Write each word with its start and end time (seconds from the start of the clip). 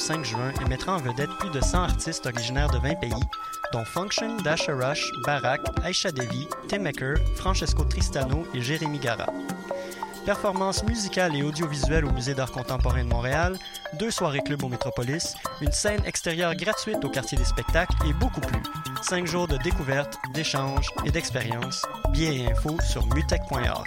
5 0.00 0.24
juin 0.24 0.52
et 0.60 0.68
mettra 0.68 0.94
en 0.94 0.98
vedette 0.98 1.30
plus 1.38 1.50
de 1.50 1.60
100 1.60 1.82
artistes 1.82 2.26
originaires 2.26 2.70
de 2.70 2.78
20 2.78 2.94
pays, 3.00 3.12
dont 3.72 3.84
Function, 3.84 4.38
Dasha 4.38 4.74
Rush, 4.74 5.10
Barak, 5.26 5.60
Aisha 5.84 6.10
Devi, 6.10 6.48
Tim 6.68 6.80
Maker, 6.80 7.16
Francesco 7.36 7.84
Tristano 7.84 8.46
et 8.54 8.62
Jérémy 8.62 8.98
Gara. 8.98 9.26
Performances 10.24 10.84
musicales 10.84 11.36
et 11.36 11.42
audiovisuelles 11.42 12.04
au 12.04 12.12
Musée 12.12 12.34
d'art 12.34 12.50
contemporain 12.50 13.04
de 13.04 13.08
Montréal, 13.08 13.58
deux 13.98 14.10
soirées 14.10 14.40
club 14.40 14.62
au 14.62 14.68
Métropolis, 14.68 15.34
une 15.60 15.72
scène 15.72 16.02
extérieure 16.06 16.54
gratuite 16.54 17.04
au 17.04 17.10
quartier 17.10 17.36
des 17.36 17.44
spectacles 17.44 17.96
et 18.08 18.12
beaucoup 18.14 18.40
plus. 18.40 18.62
Cinq 19.02 19.26
jours 19.26 19.48
de 19.48 19.58
découverte, 19.58 20.18
d'échanges 20.32 20.88
et 21.04 21.10
d'expériences. 21.10 21.84
Billets 22.12 22.44
et 22.44 22.52
infos 22.52 22.80
sur 22.82 23.06
mutech.org. 23.14 23.86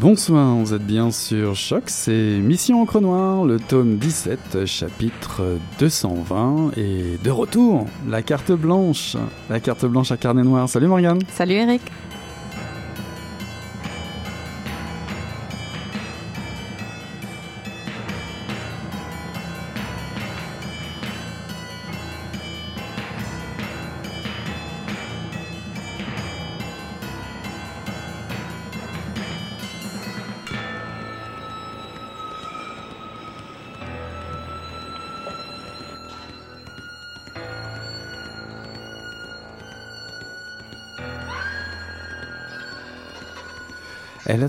Bonsoir, 0.00 0.54
vous 0.54 0.74
êtes 0.74 0.86
bien 0.86 1.10
sur 1.10 1.56
Choc, 1.56 1.82
c'est 1.86 2.38
Mission 2.38 2.82
Encre 2.82 3.00
Noire, 3.00 3.44
le 3.44 3.58
tome 3.58 3.96
17, 3.96 4.64
chapitre 4.64 5.58
220, 5.80 6.70
et 6.76 7.18
de 7.22 7.30
retour, 7.30 7.86
la 8.08 8.22
carte 8.22 8.52
blanche, 8.52 9.16
la 9.50 9.58
carte 9.58 9.84
blanche 9.86 10.12
à 10.12 10.16
carnet 10.16 10.44
noir. 10.44 10.68
Salut 10.68 10.86
Morgane. 10.86 11.18
Salut 11.32 11.54
Eric 11.54 11.82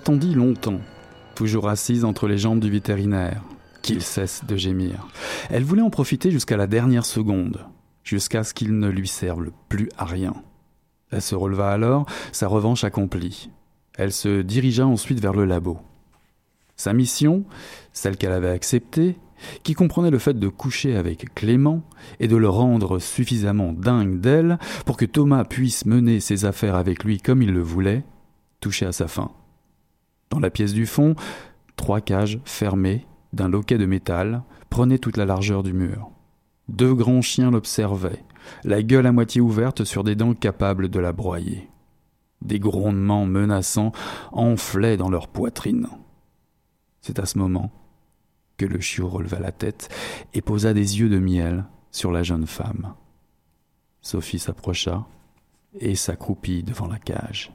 attendit 0.09 0.33
longtemps, 0.33 0.81
toujours 1.35 1.69
assise 1.69 2.03
entre 2.03 2.27
les 2.27 2.39
jambes 2.39 2.59
du 2.59 2.71
vétérinaire, 2.71 3.43
qu'il 3.83 4.01
cesse 4.01 4.43
de 4.43 4.55
gémir. 4.55 5.07
Elle 5.51 5.63
voulait 5.63 5.83
en 5.83 5.91
profiter 5.91 6.31
jusqu'à 6.31 6.57
la 6.57 6.65
dernière 6.65 7.05
seconde, 7.05 7.63
jusqu'à 8.03 8.43
ce 8.43 8.55
qu'il 8.55 8.79
ne 8.79 8.89
lui 8.89 9.07
serve 9.07 9.51
plus 9.67 9.87
à 9.99 10.05
rien. 10.05 10.33
Elle 11.11 11.21
se 11.21 11.35
releva 11.35 11.69
alors, 11.69 12.07
sa 12.31 12.47
revanche 12.47 12.83
accomplie. 12.83 13.51
Elle 13.99 14.11
se 14.11 14.41
dirigea 14.41 14.87
ensuite 14.87 15.19
vers 15.19 15.33
le 15.33 15.45
labo. 15.45 15.77
Sa 16.75 16.91
mission, 16.93 17.43
celle 17.93 18.17
qu'elle 18.17 18.31
avait 18.31 18.49
acceptée, 18.49 19.15
qui 19.61 19.75
comprenait 19.75 20.09
le 20.09 20.17
fait 20.17 20.39
de 20.39 20.47
coucher 20.47 20.95
avec 20.95 21.35
Clément 21.35 21.83
et 22.19 22.27
de 22.27 22.35
le 22.35 22.49
rendre 22.49 22.97
suffisamment 22.97 23.73
dingue 23.73 24.19
d'elle 24.19 24.57
pour 24.87 24.97
que 24.97 25.05
Thomas 25.05 25.43
puisse 25.43 25.85
mener 25.85 26.19
ses 26.19 26.45
affaires 26.45 26.73
avec 26.73 27.03
lui 27.03 27.19
comme 27.19 27.43
il 27.43 27.53
le 27.53 27.61
voulait, 27.61 28.03
touchait 28.59 28.87
à 28.87 28.91
sa 28.91 29.07
fin. 29.07 29.29
Dans 30.29 30.39
la 30.39 30.49
pièce 30.49 30.73
du 30.73 30.85
fond, 30.85 31.15
trois 31.75 32.01
cages 32.01 32.39
fermées 32.45 33.07
d'un 33.33 33.49
loquet 33.49 33.77
de 33.77 33.85
métal 33.85 34.43
prenaient 34.69 34.99
toute 34.99 35.17
la 35.17 35.25
largeur 35.25 35.63
du 35.63 35.73
mur. 35.73 36.11
Deux 36.67 36.93
grands 36.93 37.21
chiens 37.21 37.51
l'observaient, 37.51 38.23
la 38.63 38.83
gueule 38.83 39.07
à 39.07 39.11
moitié 39.11 39.41
ouverte 39.41 39.83
sur 39.83 40.03
des 40.03 40.15
dents 40.15 40.35
capables 40.35 40.89
de 40.89 40.99
la 40.99 41.13
broyer. 41.13 41.69
Des 42.41 42.59
grondements 42.59 43.25
menaçants 43.25 43.91
enflaient 44.31 44.97
dans 44.97 45.09
leur 45.09 45.27
poitrine. 45.27 45.87
C'est 47.01 47.19
à 47.19 47.25
ce 47.25 47.37
moment 47.37 47.71
que 48.57 48.65
le 48.65 48.79
chiot 48.79 49.07
releva 49.07 49.39
la 49.39 49.51
tête 49.51 49.89
et 50.33 50.41
posa 50.41 50.73
des 50.73 50.99
yeux 50.99 51.09
de 51.09 51.19
miel 51.19 51.65
sur 51.91 52.11
la 52.11 52.23
jeune 52.23 52.45
femme. 52.45 52.93
Sophie 54.01 54.39
s'approcha 54.39 55.07
et 55.79 55.95
s'accroupit 55.95 56.63
devant 56.63 56.87
la 56.87 56.99
cage. 56.99 57.51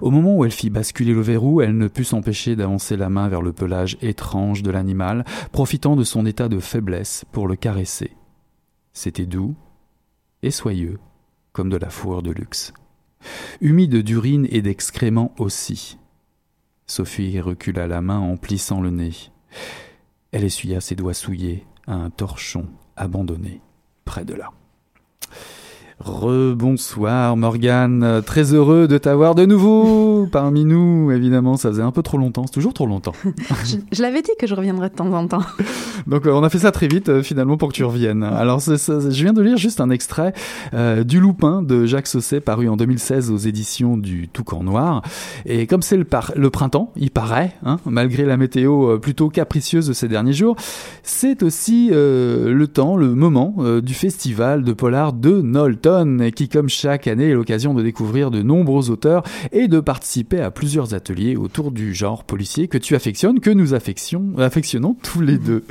Au 0.00 0.10
moment 0.10 0.36
où 0.36 0.44
elle 0.44 0.50
fit 0.50 0.70
basculer 0.70 1.12
le 1.12 1.20
verrou, 1.20 1.60
elle 1.60 1.76
ne 1.76 1.88
put 1.88 2.04
s'empêcher 2.04 2.56
d'avancer 2.56 2.96
la 2.96 3.10
main 3.10 3.28
vers 3.28 3.42
le 3.42 3.52
pelage 3.52 3.98
étrange 4.00 4.62
de 4.62 4.70
l'animal, 4.70 5.24
profitant 5.52 5.96
de 5.96 6.04
son 6.04 6.24
état 6.26 6.48
de 6.48 6.58
faiblesse 6.58 7.24
pour 7.32 7.46
le 7.46 7.56
caresser. 7.56 8.12
C'était 8.92 9.26
doux 9.26 9.54
et 10.42 10.50
soyeux, 10.50 10.98
comme 11.52 11.68
de 11.68 11.76
la 11.76 11.90
fourre 11.90 12.22
de 12.22 12.30
luxe. 12.30 12.72
Humide 13.60 13.96
d'urine 13.96 14.46
et 14.50 14.62
d'excréments 14.62 15.34
aussi. 15.38 15.98
Sophie 16.86 17.38
recula 17.40 17.86
la 17.86 18.00
main 18.00 18.18
en 18.18 18.36
plissant 18.36 18.80
le 18.80 18.90
nez. 18.90 19.12
Elle 20.32 20.44
essuya 20.44 20.80
ses 20.80 20.94
doigts 20.94 21.14
souillés 21.14 21.66
à 21.86 21.94
un 21.94 22.10
torchon 22.10 22.66
abandonné 22.96 23.60
près 24.04 24.24
de 24.24 24.34
là. 24.34 24.50
Rebonsoir 26.00 27.36
Morgane, 27.36 28.22
très 28.24 28.54
heureux 28.54 28.88
de 28.88 28.98
t'avoir 28.98 29.34
de 29.34 29.46
nouveau 29.46 30.26
parmi 30.32 30.64
nous. 30.64 31.10
Évidemment, 31.12 31.56
ça 31.56 31.68
faisait 31.70 31.82
un 31.82 31.92
peu 31.92 32.02
trop 32.02 32.18
longtemps, 32.18 32.46
c'est 32.46 32.54
toujours 32.54 32.74
trop 32.74 32.86
longtemps. 32.86 33.12
je, 33.64 33.76
je 33.92 34.02
l'avais 34.02 34.22
dit 34.22 34.30
que 34.38 34.46
je 34.46 34.54
reviendrais 34.54 34.88
de 34.88 34.94
temps 34.94 35.12
en 35.12 35.26
temps. 35.26 35.42
Donc 36.06 36.26
euh, 36.26 36.32
on 36.32 36.42
a 36.42 36.48
fait 36.48 36.60
ça 36.60 36.72
très 36.72 36.88
vite 36.88 37.08
euh, 37.08 37.22
finalement 37.22 37.56
pour 37.56 37.68
que 37.68 37.74
tu 37.74 37.84
reviennes. 37.84 38.22
Alors 38.22 38.60
je 38.60 39.22
viens 39.22 39.32
de 39.32 39.42
lire 39.42 39.56
juste 39.56 39.80
un 39.80 39.90
extrait 39.90 40.32
euh, 40.74 41.04
du 41.04 41.20
Loupin 41.20 41.62
de 41.62 41.86
Jacques 41.86 42.06
Sausset 42.06 42.40
paru 42.40 42.68
en 42.68 42.76
2016 42.76 43.30
aux 43.30 43.36
éditions 43.36 43.96
du 43.96 44.28
Toucan 44.28 44.62
Noir. 44.62 45.02
Et 45.46 45.66
comme 45.66 45.82
c'est 45.82 45.96
le, 45.96 46.50
printemps, 46.50 46.92
il 46.96 47.10
paraît, 47.10 47.54
hein, 47.64 47.78
malgré 47.84 48.24
la 48.24 48.36
météo 48.36 48.90
euh, 48.90 48.98
plutôt 48.98 49.28
capricieuse 49.28 49.86
de 49.86 49.92
ces 49.92 50.08
derniers 50.08 50.32
jours, 50.32 50.56
c'est 51.02 51.42
aussi 51.42 51.90
euh, 51.92 52.52
le 52.52 52.66
temps, 52.66 52.96
le 52.96 53.14
moment 53.14 53.54
euh, 53.58 53.80
du 53.80 53.94
festival 53.94 54.64
de 54.64 54.72
polar 54.72 55.12
de 55.12 55.40
Qui 56.36 56.48
comme 56.48 56.68
chaque 56.68 57.06
année 57.06 57.30
est 57.30 57.34
l'occasion 57.34 57.74
de 57.74 57.82
découvrir 57.82 58.30
de 58.30 58.42
nombreux 58.42 58.90
auteurs 58.90 59.22
et 59.52 59.68
de 59.68 59.80
participer 59.80 60.40
à 60.40 60.50
plusieurs 60.50 60.94
ateliers 60.94 61.36
autour 61.36 61.70
du 61.72 61.94
genre 61.94 62.24
policier 62.24 62.68
que 62.68 62.78
tu 62.78 62.94
affectionnes, 62.94 63.40
que 63.40 63.50
nous 63.50 63.74
affectionnons 63.74 64.96
tous 65.02 65.20
les 65.20 65.38
deux. 65.38 65.64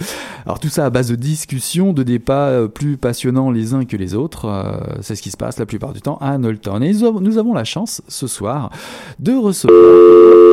Alors 0.45 0.60
tout 0.60 0.68
ça 0.69 0.86
à 0.86 0.89
base 0.89 1.10
de 1.10 1.16
discussions, 1.16 1.94
de 1.94 2.04
débats 2.04 2.48
euh, 2.48 2.68
plus 2.68 2.98
passionnants 2.98 3.51
les 3.51 3.74
uns 3.74 3.86
que 3.86 3.98
les 3.98 4.13
autres. 4.13 4.45
euh, 4.45 4.98
c'est 5.01 5.16
ce 5.16 5.21
qui 5.21 5.31
se 5.31 5.38
passe 5.38 5.57
la 5.57 5.66
plupart 5.66 5.94
du 5.94 6.01
temps 6.01 6.18
à 6.22 6.38
Knowlton. 6.38 6.81
Et 6.81 6.94
nous 6.94 7.38
avons 7.38 7.54
la 7.54 7.63
chance 7.63 8.01
ce 8.07 8.27
soir 8.27 8.72
de 9.19 9.33
recevoir, 9.33 9.77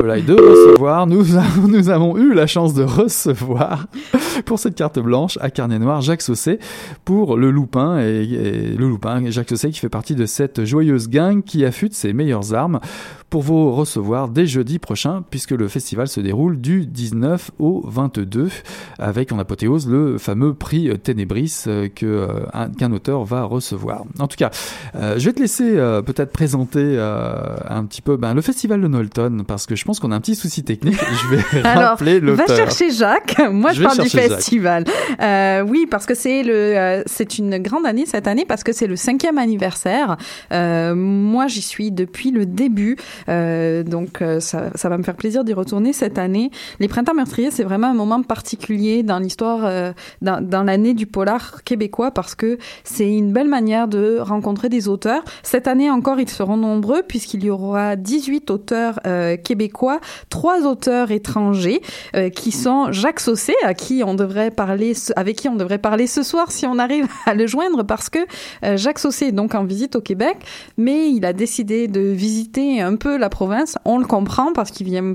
de 0.02 0.34
recevoir, 0.34 1.06
nous 1.68 1.88
avons, 1.90 2.16
eu 2.16 2.34
la 2.34 2.46
chance 2.46 2.74
de 2.74 2.82
recevoir 2.82 3.86
pour 4.44 4.58
cette 4.58 4.74
carte 4.74 4.98
blanche 4.98 5.38
à 5.40 5.50
carnet 5.50 5.78
noir 5.78 6.00
Jacques 6.00 6.22
Sausset 6.22 6.58
pour 7.04 7.36
le 7.36 7.50
Loupin 7.50 7.98
et, 7.98 8.74
le 8.76 8.88
Loupin 8.88 9.30
Jacques 9.30 9.48
Sausset 9.48 9.70
qui 9.70 9.80
fait 9.80 9.88
partie 9.88 10.14
de 10.14 10.26
cette 10.26 10.64
joyeuse 10.64 11.08
gang 11.08 11.42
qui 11.42 11.64
affûte 11.64 11.94
ses 11.94 12.12
meilleures 12.12 12.54
armes 12.54 12.80
pour 13.30 13.42
vous 13.42 13.72
recevoir 13.72 14.28
dès 14.28 14.46
jeudi 14.46 14.78
prochain, 14.78 15.24
puisque 15.30 15.50
le 15.50 15.68
festival 15.68 16.08
se 16.08 16.20
déroule 16.20 16.58
du 16.60 16.86
19 16.86 17.50
au 17.58 17.82
22, 17.86 18.48
avec 18.98 19.32
en 19.32 19.38
apothéose 19.38 19.88
le 19.88 20.18
fameux 20.18 20.54
prix 20.54 20.90
Ténébris 20.98 21.64
que 21.94 22.28
qu'un 22.78 22.92
auteur 22.92 23.24
va 23.24 23.44
recevoir. 23.44 24.04
En 24.18 24.28
tout 24.28 24.36
cas, 24.36 24.50
je 24.94 25.24
vais 25.24 25.32
te 25.32 25.40
laisser 25.40 25.72
peut-être 26.04 26.32
présenter 26.32 26.98
un 26.98 27.84
petit 27.84 28.02
peu 28.02 28.16
ben, 28.16 28.34
le 28.34 28.42
festival 28.42 28.80
de 28.80 28.88
Knowlton, 28.88 29.44
parce 29.46 29.66
que 29.66 29.76
je 29.76 29.84
pense 29.84 30.00
qu'on 30.00 30.12
a 30.12 30.16
un 30.16 30.20
petit 30.20 30.34
souci 30.34 30.64
technique. 30.64 30.98
Je 30.98 31.36
vais 31.36 31.60
rappeler 31.74 32.20
l'auteur. 32.20 32.46
Va 32.46 32.56
chercher 32.56 32.90
Jacques. 32.90 33.36
Moi, 33.50 33.72
je, 33.72 33.82
parle 33.82 34.02
du 34.02 34.08
festival. 34.08 34.84
Euh, 35.20 35.62
oui, 35.62 35.86
parce 35.90 36.06
que 36.06 36.14
c'est 36.14 36.42
le, 36.42 36.54
euh, 36.54 37.02
c'est 37.06 37.38
une 37.38 37.58
grande 37.58 37.86
année 37.86 38.06
cette 38.06 38.26
année 38.26 38.44
parce 38.44 38.64
que 38.64 38.72
c'est 38.72 38.86
le 38.86 38.96
cinquième 38.96 39.38
anniversaire. 39.38 40.16
Euh, 40.52 40.94
moi, 40.94 41.46
j'y 41.46 41.62
suis 41.62 41.90
depuis 41.90 42.30
le 42.30 42.46
début, 42.46 42.96
euh, 43.28 43.82
donc 43.82 44.22
euh, 44.22 44.40
ça, 44.40 44.70
ça, 44.74 44.88
va 44.88 44.98
me 44.98 45.02
faire 45.02 45.16
plaisir 45.16 45.44
d'y 45.44 45.52
retourner 45.52 45.92
cette 45.92 46.18
année. 46.18 46.50
Les 46.80 46.88
printemps 46.88 47.14
meurtriers, 47.14 47.50
c'est 47.50 47.64
vraiment 47.64 47.88
un 47.88 47.94
moment 47.94 48.22
particulier 48.22 49.02
dans 49.02 49.18
l'histoire, 49.18 49.60
euh, 49.64 49.92
dans, 50.22 50.46
dans 50.46 50.62
l'année 50.62 50.94
du 50.94 51.06
polar 51.06 51.62
québécois 51.64 52.10
parce 52.10 52.34
que 52.34 52.58
c'est 52.84 53.10
une 53.10 53.32
belle 53.32 53.48
manière 53.48 53.88
de 53.88 54.18
rencontrer 54.20 54.68
des 54.68 54.88
auteurs. 54.88 55.22
Cette 55.42 55.68
année 55.68 55.90
encore, 55.90 56.20
ils 56.20 56.28
seront 56.28 56.56
nombreux 56.56 57.02
puisqu'il 57.02 57.44
y 57.44 57.50
aura 57.50 57.96
18 57.96 58.50
auteurs 58.50 59.00
québécois, 59.44 60.00
trois 60.28 60.66
auteurs 60.66 61.10
étrangers 61.10 61.80
qui 62.34 62.52
sont 62.52 62.92
Jacques 62.92 63.20
Saucé, 63.20 63.54
à 63.62 63.74
qui 63.74 64.02
on 64.04 64.14
devrait 64.14 64.50
parler, 64.50 64.94
avec 65.16 65.36
qui 65.36 65.48
on 65.48 65.56
devrait 65.56 65.78
parler 65.78 66.06
ce 66.06 66.22
soir 66.22 66.50
si 66.50 66.66
on 66.66 66.78
arrive 66.78 67.06
à 67.26 67.34
le 67.34 67.46
joindre, 67.46 67.84
parce 67.84 68.10
que 68.10 68.18
euh, 68.64 68.76
Jacques 68.76 68.98
Saucé 68.98 69.26
est 69.26 69.32
donc 69.32 69.54
en 69.54 69.64
visite 69.64 69.96
au 69.96 70.00
Québec, 70.00 70.36
mais 70.76 71.10
il 71.10 71.24
a 71.24 71.32
décidé 71.32 71.88
de 71.88 72.00
visiter 72.00 72.80
un 72.80 72.96
peu 72.96 73.05
la 73.10 73.28
province. 73.28 73.76
On 73.84 73.98
le 73.98 74.06
comprend 74.06 74.52
parce 74.52 74.70
qu'il 74.70 74.86
vient 74.86 75.14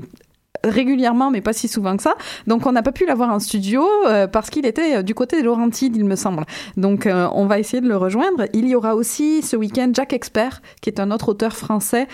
régulièrement, 0.64 1.30
mais 1.30 1.40
pas 1.40 1.52
si 1.52 1.68
souvent 1.68 1.96
que 1.96 2.02
ça. 2.02 2.14
Donc, 2.46 2.66
on 2.66 2.72
n'a 2.72 2.82
pas 2.82 2.92
pu 2.92 3.06
l'avoir 3.06 3.30
en 3.30 3.38
studio 3.38 3.84
euh, 4.06 4.26
parce 4.26 4.50
qu'il 4.50 4.66
était 4.66 4.98
euh, 4.98 5.02
du 5.02 5.14
côté 5.14 5.40
de 5.40 5.46
Laurentides, 5.46 5.96
il 5.96 6.04
me 6.04 6.16
semble. 6.16 6.44
Donc, 6.76 7.06
euh, 7.06 7.28
on 7.32 7.46
va 7.46 7.58
essayer 7.58 7.80
de 7.80 7.88
le 7.88 7.96
rejoindre. 7.96 8.44
Il 8.52 8.68
y 8.68 8.74
aura 8.74 8.94
aussi 8.94 9.42
ce 9.42 9.56
week-end 9.56 9.90
Jack 9.92 10.12
Expert, 10.12 10.62
qui 10.80 10.90
est 10.90 11.00
un 11.00 11.10
autre 11.10 11.30
auteur 11.30 11.52
français 11.52 12.06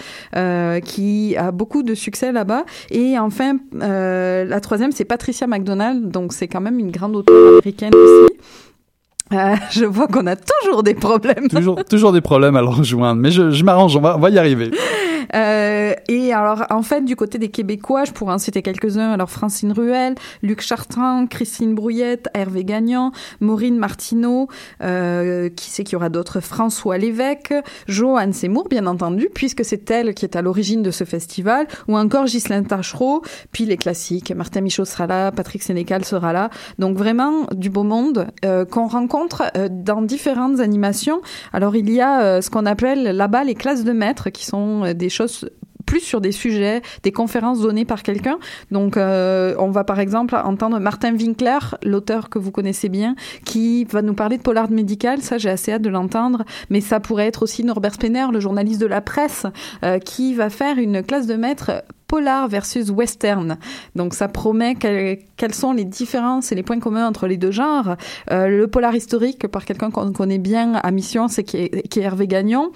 qui 0.85 1.37
a 1.37 1.51
beaucoup 1.51 1.83
de 1.83 1.95
succès 1.95 2.33
là-bas. 2.33 2.65
Et 2.91 3.19
enfin, 3.19 3.59
la 3.73 4.61
troisième, 4.61 4.93
c'est 4.93 5.05
Patricia 5.05 5.47
McDonald. 5.47 6.11
Donc, 6.11 6.33
c'est 6.33 6.49
quand 6.49 6.61
même 6.61 6.79
une 6.79 6.91
grande 6.91 7.17
auteure 7.17 7.49
américaine 7.49 7.93
aussi. 7.95 8.35
Je 9.73 9.85
vois 9.85 10.07
qu'on 10.07 10.27
a 10.27 10.37
toujours 10.37 10.83
des 10.83 10.95
problèmes. 10.95 11.49
toujours, 11.49 12.13
des 12.13 12.21
problèmes 12.21 12.57
à 12.57 12.63
le 12.63 12.69
rejoindre, 12.69 13.21
mais 13.21 13.31
je, 13.31 13.65
m'arrange, 13.65 13.97
on 13.97 14.01
va 14.01 14.31
y 14.31 14.39
arriver. 14.39 14.71
Euh, 15.35 15.95
et 16.09 16.33
alors, 16.33 16.65
en 16.71 16.83
fait, 16.83 17.05
du 17.05 17.17
côté 17.17 17.39
des 17.39 17.49
Québécois, 17.49 18.05
je 18.05 18.13
pourrais 18.13 18.35
en 18.35 18.39
citer 18.39 18.63
quelques-uns. 18.63 19.13
Alors, 19.13 19.31
Francine 19.31 19.73
Ruel, 19.73 20.15
Luc 20.43 20.61
Chartrand, 20.61 21.27
Christine 21.27 21.75
Brouillette, 21.75 22.29
Hervé 22.35 22.65
Gagnon, 22.65 23.13
Maureen 23.41 23.77
Martineau, 23.77 24.49
euh, 24.83 25.49
qui 25.51 25.71
sait 25.71 25.85
qu'il 25.85 25.95
y 25.95 25.97
aura 25.97 26.09
d'autres, 26.09 26.41
François 26.41 26.99
Lévesque, 26.99 27.55
Joanne 27.87 28.33
Seymour, 28.33 28.69
bien 28.69 28.87
entendu, 28.87 29.29
puisque 29.35 29.65
c'est 29.65 29.91
elle 29.91 30.15
qui 30.15 30.25
est 30.25 30.37
à 30.37 30.43
l'origine 30.43 30.83
de 30.83 30.91
ce 30.91 31.05
festival, 31.05 31.67
ou 31.89 31.97
encore 31.97 32.25
Ghislaine 32.25 32.67
Tachereau, 32.67 33.23
puis 33.53 33.65
les 33.65 33.77
classiques, 33.77 34.33
Martin 34.35 34.61
Michaud 34.61 34.85
sera 34.85 35.07
là, 35.07 35.33
Patrick 35.33 35.63
Sénécal 35.63 36.05
sera 36.05 36.33
là. 36.33 36.51
Donc, 36.79 36.97
vraiment, 36.97 37.47
du 37.53 37.71
beau 37.71 37.83
monde 37.85 38.29
euh, 38.45 38.65
qu'on 38.65 38.87
rencontre 38.87 39.45
euh, 39.57 39.69
dans 39.71 40.03
différentes 40.03 40.61
animations. 40.61 41.21
Alors, 41.53 41.77
il 41.77 41.91
y 41.91 42.01
a 42.01 42.21
euh, 42.23 42.41
ce 42.41 42.51
qu'on 42.51 42.67
appelle 42.67 43.05
là-bas 43.05 43.45
les 43.45 43.55
classes 43.55 43.85
de 43.85 43.93
maîtres, 43.93 44.31
qui 44.31 44.45
sont 44.45 44.85
euh, 44.85 44.95
plus 45.89 46.01
sur 46.01 46.21
des 46.21 46.33
sujets, 46.33 46.83
des 47.03 47.13
conférences 47.13 47.63
données 47.63 47.87
par 47.87 48.03
quelqu'un. 48.03 48.39
Donc, 48.71 48.99
euh, 48.99 49.55
on 49.59 49.71
va 49.71 49.85
par 49.85 50.01
exemple 50.01 50.37
entendre 50.37 50.79
Martin 50.79 51.15
Winkler, 51.17 51.59
l'auteur 51.83 52.29
que 52.29 52.39
vous 52.39 52.51
connaissez 52.51 52.91
bien, 52.91 53.17
qui 53.47 53.85
va 53.85 54.03
nous 54.03 54.13
parler 54.13 54.37
de 54.37 54.43
polar 54.43 54.71
médical. 54.71 55.23
Ça, 55.23 55.39
j'ai 55.39 55.49
assez 55.49 55.73
hâte 55.73 55.83
de 55.83 55.89
l'entendre. 55.89 56.45
Mais 56.69 56.83
ça 56.83 57.01
pourrait 57.01 57.27
être 57.27 57.43
aussi 57.43 57.65
Norbert 57.65 57.95
Spener, 57.95 58.27
le 58.31 58.39
journaliste 58.39 58.81
de 58.83 58.87
la 58.87 59.01
presse, 59.01 59.47
euh, 59.83 59.99
qui 59.99 60.35
va 60.35 60.51
faire 60.51 60.77
une 60.79 61.03
classe 61.03 61.27
de 61.27 61.35
maître 61.35 61.83
polar 62.07 62.49
versus 62.49 62.91
western. 62.91 63.59
Donc 63.95 64.15
ça 64.15 64.29
promet 64.29 64.75
quelles 64.75 65.55
sont 65.55 65.73
les 65.73 65.85
différences 65.85 66.53
et 66.53 66.55
les 66.55 66.63
points 66.63 66.81
communs 66.81 67.07
entre 67.07 67.27
les 67.27 67.37
deux 67.37 67.51
genres. 67.51 67.97
Euh, 68.31 68.49
le 68.49 68.67
polar 68.67 68.95
historique 68.95 69.47
par 69.47 69.67
quelqu'un 69.67 69.91
qu'on 69.91 70.13
connaît 70.13 70.39
bien 70.39 70.75
à 70.75 70.91
Mission, 70.91 71.29
c'est 71.29 71.45
qui 71.45 72.01
Hervé 72.01 72.27
Gagnon 72.27 72.73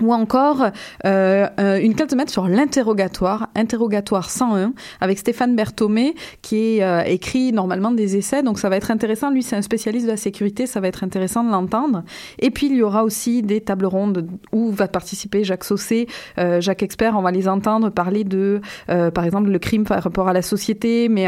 ou 0.00 0.12
encore 0.12 0.70
euh, 1.04 1.46
euh, 1.58 1.78
une 1.80 1.94
classe 1.94 2.08
de 2.08 2.16
maître 2.16 2.32
sur 2.32 2.48
l'interrogatoire, 2.48 3.48
interrogatoire 3.54 4.30
101, 4.30 4.72
avec 5.00 5.18
Stéphane 5.18 5.56
Berthomé, 5.56 6.14
qui 6.42 6.82
euh, 6.82 7.02
écrit 7.04 7.52
normalement 7.52 7.90
des 7.90 8.16
essais, 8.16 8.42
donc 8.42 8.58
ça 8.58 8.68
va 8.68 8.76
être 8.76 8.90
intéressant. 8.90 9.30
Lui, 9.30 9.42
c'est 9.42 9.56
un 9.56 9.62
spécialiste 9.62 10.06
de 10.06 10.10
la 10.10 10.16
sécurité, 10.16 10.66
ça 10.66 10.80
va 10.80 10.88
être 10.88 11.04
intéressant 11.04 11.44
de 11.44 11.50
l'entendre. 11.50 12.02
Et 12.38 12.50
puis, 12.50 12.66
il 12.66 12.76
y 12.76 12.82
aura 12.82 13.04
aussi 13.04 13.42
des 13.42 13.60
tables 13.60 13.86
rondes 13.86 14.28
où 14.52 14.70
va 14.70 14.88
participer 14.88 15.44
Jacques 15.44 15.64
Saucé, 15.64 16.06
euh, 16.38 16.60
Jacques 16.60 16.82
Expert, 16.82 17.16
on 17.16 17.22
va 17.22 17.30
les 17.30 17.48
entendre 17.48 17.90
parler 17.90 18.24
de, 18.24 18.60
euh, 18.90 19.10
par 19.10 19.24
exemple, 19.24 19.50
le 19.50 19.58
crime 19.58 19.84
par 19.84 20.02
rapport 20.02 20.28
à 20.28 20.32
la 20.32 20.42
société, 20.42 21.08
mais 21.08 21.26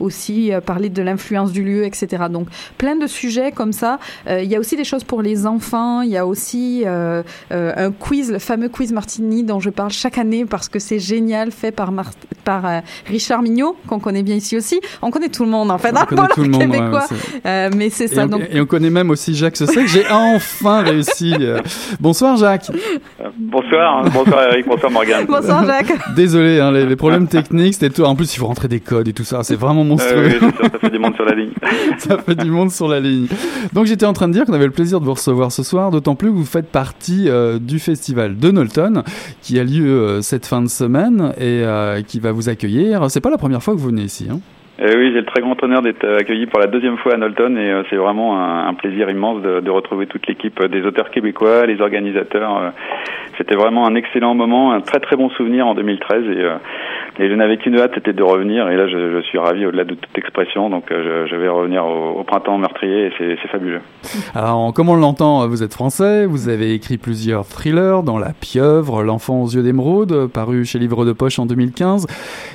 aussi 0.00 0.50
parler 0.66 0.88
de 0.88 1.02
l'influence 1.02 1.52
du 1.52 1.62
lieu, 1.62 1.84
etc. 1.84 2.24
Donc, 2.30 2.48
plein 2.76 2.96
de 2.96 3.06
sujets 3.06 3.52
comme 3.52 3.72
ça. 3.72 3.98
il 4.28 4.44
y 4.44 4.56
a 4.56 4.58
aussi 4.58 4.76
des 4.76 4.84
choses 4.84 5.04
pour 5.04 5.22
les 5.22 5.46
enfants, 5.46 6.02
il 6.02 6.10
y 6.10 6.16
a 6.16 6.26
aussi 6.26 6.84
un 6.86 7.92
quiz, 7.98 8.30
le 8.30 8.38
fameux 8.38 8.68
quiz 8.68 8.92
Martini 8.92 9.42
dont 9.42 9.60
je 9.60 9.70
parle 9.70 9.90
chaque 9.90 10.18
année 10.18 10.44
parce 10.44 10.68
que 10.68 10.78
c'est 10.78 10.98
génial, 10.98 11.50
fait 11.50 11.72
par, 11.72 11.92
par 12.44 12.66
euh, 12.66 12.80
Richard 13.06 13.42
Mignot, 13.42 13.76
qu'on 13.86 13.98
connaît 13.98 14.22
bien 14.22 14.36
ici 14.36 14.56
aussi. 14.56 14.80
On 15.02 15.10
connaît 15.10 15.28
tout 15.28 15.44
le 15.44 15.50
monde 15.50 15.70
en 15.70 15.78
fait, 15.78 15.92
on 15.94 16.04
connaît 16.04 16.28
tout 16.34 16.42
le 16.42 16.48
monde, 16.50 16.60
québécois. 16.60 17.06
euh, 17.46 17.70
mais 17.76 17.90
c'est 17.90 18.08
ça. 18.08 18.24
On, 18.24 18.28
donc... 18.28 18.42
Et 18.50 18.60
on 18.60 18.66
connaît 18.66 18.90
même 18.90 19.10
aussi 19.10 19.34
Jacques 19.34 19.58
que 19.58 19.86
J'ai 19.86 20.04
enfin 20.10 20.82
réussi. 20.82 21.34
Euh. 21.40 21.60
Bonsoir 22.00 22.36
Jacques. 22.36 22.70
Bonsoir, 23.38 24.04
bonsoir 24.10 24.42
Eric, 24.50 24.66
bonsoir 24.66 24.92
Morgane. 24.92 25.26
Bonsoir 25.26 25.64
Jacques. 25.66 25.92
Désolé, 26.16 26.60
hein, 26.60 26.70
les, 26.70 26.86
les, 26.86 26.96
problèmes 26.96 27.28
techniques, 27.28 27.74
c'était 27.74 27.90
tout. 27.90 28.04
En 28.04 28.14
plus, 28.14 28.34
il 28.34 28.38
faut 28.38 28.46
rentrer 28.46 28.68
des 28.68 28.80
codes 28.80 29.08
et 29.08 29.12
tout 29.12 29.24
ça. 29.24 29.42
C'est 29.42 29.56
vraiment 29.56 29.84
monstrueux. 29.84 30.28
Euh, 30.28 30.38
oui, 30.42 30.50
ça, 30.60 30.70
ça 30.70 30.78
fait 30.78 30.90
du 30.90 30.98
monde 30.98 31.14
sur 31.14 31.24
la 31.24 31.34
ligne. 31.34 31.52
ça 31.98 32.18
fait 32.18 32.34
du 32.34 32.50
monde 32.50 32.70
sur 32.70 32.88
la 32.88 33.00
ligne. 33.00 33.26
Donc 33.72 33.86
j'étais 33.86 34.06
en 34.06 34.12
train 34.12 34.28
de 34.28 34.32
dire 34.32 34.44
qu'on 34.44 34.52
avait 34.52 34.66
le 34.66 34.72
plaisir 34.72 35.00
de 35.00 35.04
vous 35.04 35.14
recevoir 35.14 35.52
ce 35.52 35.62
soir, 35.62 35.90
d'autant 35.90 36.14
plus 36.14 36.30
que 36.30 36.34
vous 36.34 36.44
faites 36.44 36.68
partie 36.68 37.28
euh, 37.28 37.58
du 37.58 37.78
festival 37.88 38.38
de 38.38 38.50
Knowlton 38.50 39.02
qui 39.40 39.58
a 39.58 39.64
lieu 39.64 39.98
euh, 39.98 40.20
cette 40.20 40.44
fin 40.44 40.60
de 40.60 40.68
semaine 40.68 41.32
et 41.38 41.62
euh, 41.64 42.02
qui 42.02 42.20
va 42.20 42.32
vous 42.32 42.50
accueillir. 42.50 43.10
C'est 43.10 43.22
pas 43.22 43.30
la 43.30 43.38
première 43.38 43.62
fois 43.62 43.72
que 43.72 43.78
vous 43.78 43.86
venez 43.86 44.02
ici. 44.02 44.26
Hein? 44.30 44.40
Euh, 44.80 44.94
oui, 44.96 45.10
j'ai 45.12 45.20
le 45.20 45.24
très 45.24 45.40
grand 45.40 45.60
honneur 45.62 45.82
d'être 45.82 46.06
accueilli 46.06 46.46
pour 46.46 46.60
la 46.60 46.68
deuxième 46.68 46.98
fois 46.98 47.14
à 47.14 47.16
Knowlton 47.16 47.56
et 47.56 47.68
euh, 47.68 47.82
c'est 47.90 47.96
vraiment 47.96 48.38
un, 48.38 48.68
un, 48.68 48.74
plaisir 48.74 49.10
immense 49.10 49.42
de, 49.42 49.58
de 49.58 49.70
retrouver 49.70 50.06
toute 50.06 50.26
l'équipe 50.28 50.62
des 50.66 50.82
auteurs 50.82 51.10
québécois, 51.10 51.66
les 51.66 51.80
organisateurs. 51.80 52.56
Euh, 52.58 52.70
C'était 53.36 53.56
vraiment 53.56 53.88
un 53.88 53.96
excellent 53.96 54.34
moment, 54.34 54.72
un 54.72 54.80
très 54.80 55.00
très 55.00 55.16
bon 55.16 55.30
souvenir 55.30 55.66
en 55.66 55.74
2013 55.74 56.24
et, 56.26 56.42
euh, 56.42 56.54
et 57.18 57.28
je 57.28 57.34
n'avais 57.34 57.56
qu'une 57.56 57.76
hâte, 57.76 57.90
c'était 57.94 58.12
de 58.12 58.22
revenir 58.22 58.68
et 58.68 58.76
là 58.76 58.86
je, 58.86 59.16
je 59.16 59.20
suis 59.22 59.38
ravi 59.38 59.66
au-delà 59.66 59.82
de 59.82 59.94
toute 59.94 60.16
expression, 60.16 60.70
donc 60.70 60.84
je, 60.90 61.26
je, 61.26 61.34
vais 61.34 61.48
revenir 61.48 61.84
au, 61.84 62.20
au 62.20 62.22
printemps 62.22 62.56
meurtrier 62.58 63.06
et 63.06 63.12
c'est 63.18 63.48
fabuleux. 63.48 63.80
Alors 64.36 64.72
comme 64.72 64.90
on 64.90 64.96
l'entend, 64.96 65.48
vous 65.48 65.64
êtes 65.64 65.74
français, 65.74 66.24
vous 66.24 66.48
avez 66.48 66.72
écrit 66.72 66.98
plusieurs 66.98 67.46
thrillers 67.46 68.04
dans 68.04 68.18
La 68.18 68.30
Pieuvre, 68.40 69.02
L'enfant 69.02 69.42
aux 69.42 69.48
yeux 69.48 69.64
d'émeraude, 69.64 70.30
paru 70.32 70.64
chez 70.64 70.78
Livre 70.78 71.04
de 71.04 71.12
Poche 71.12 71.40
en 71.40 71.46
2015. 71.46 72.06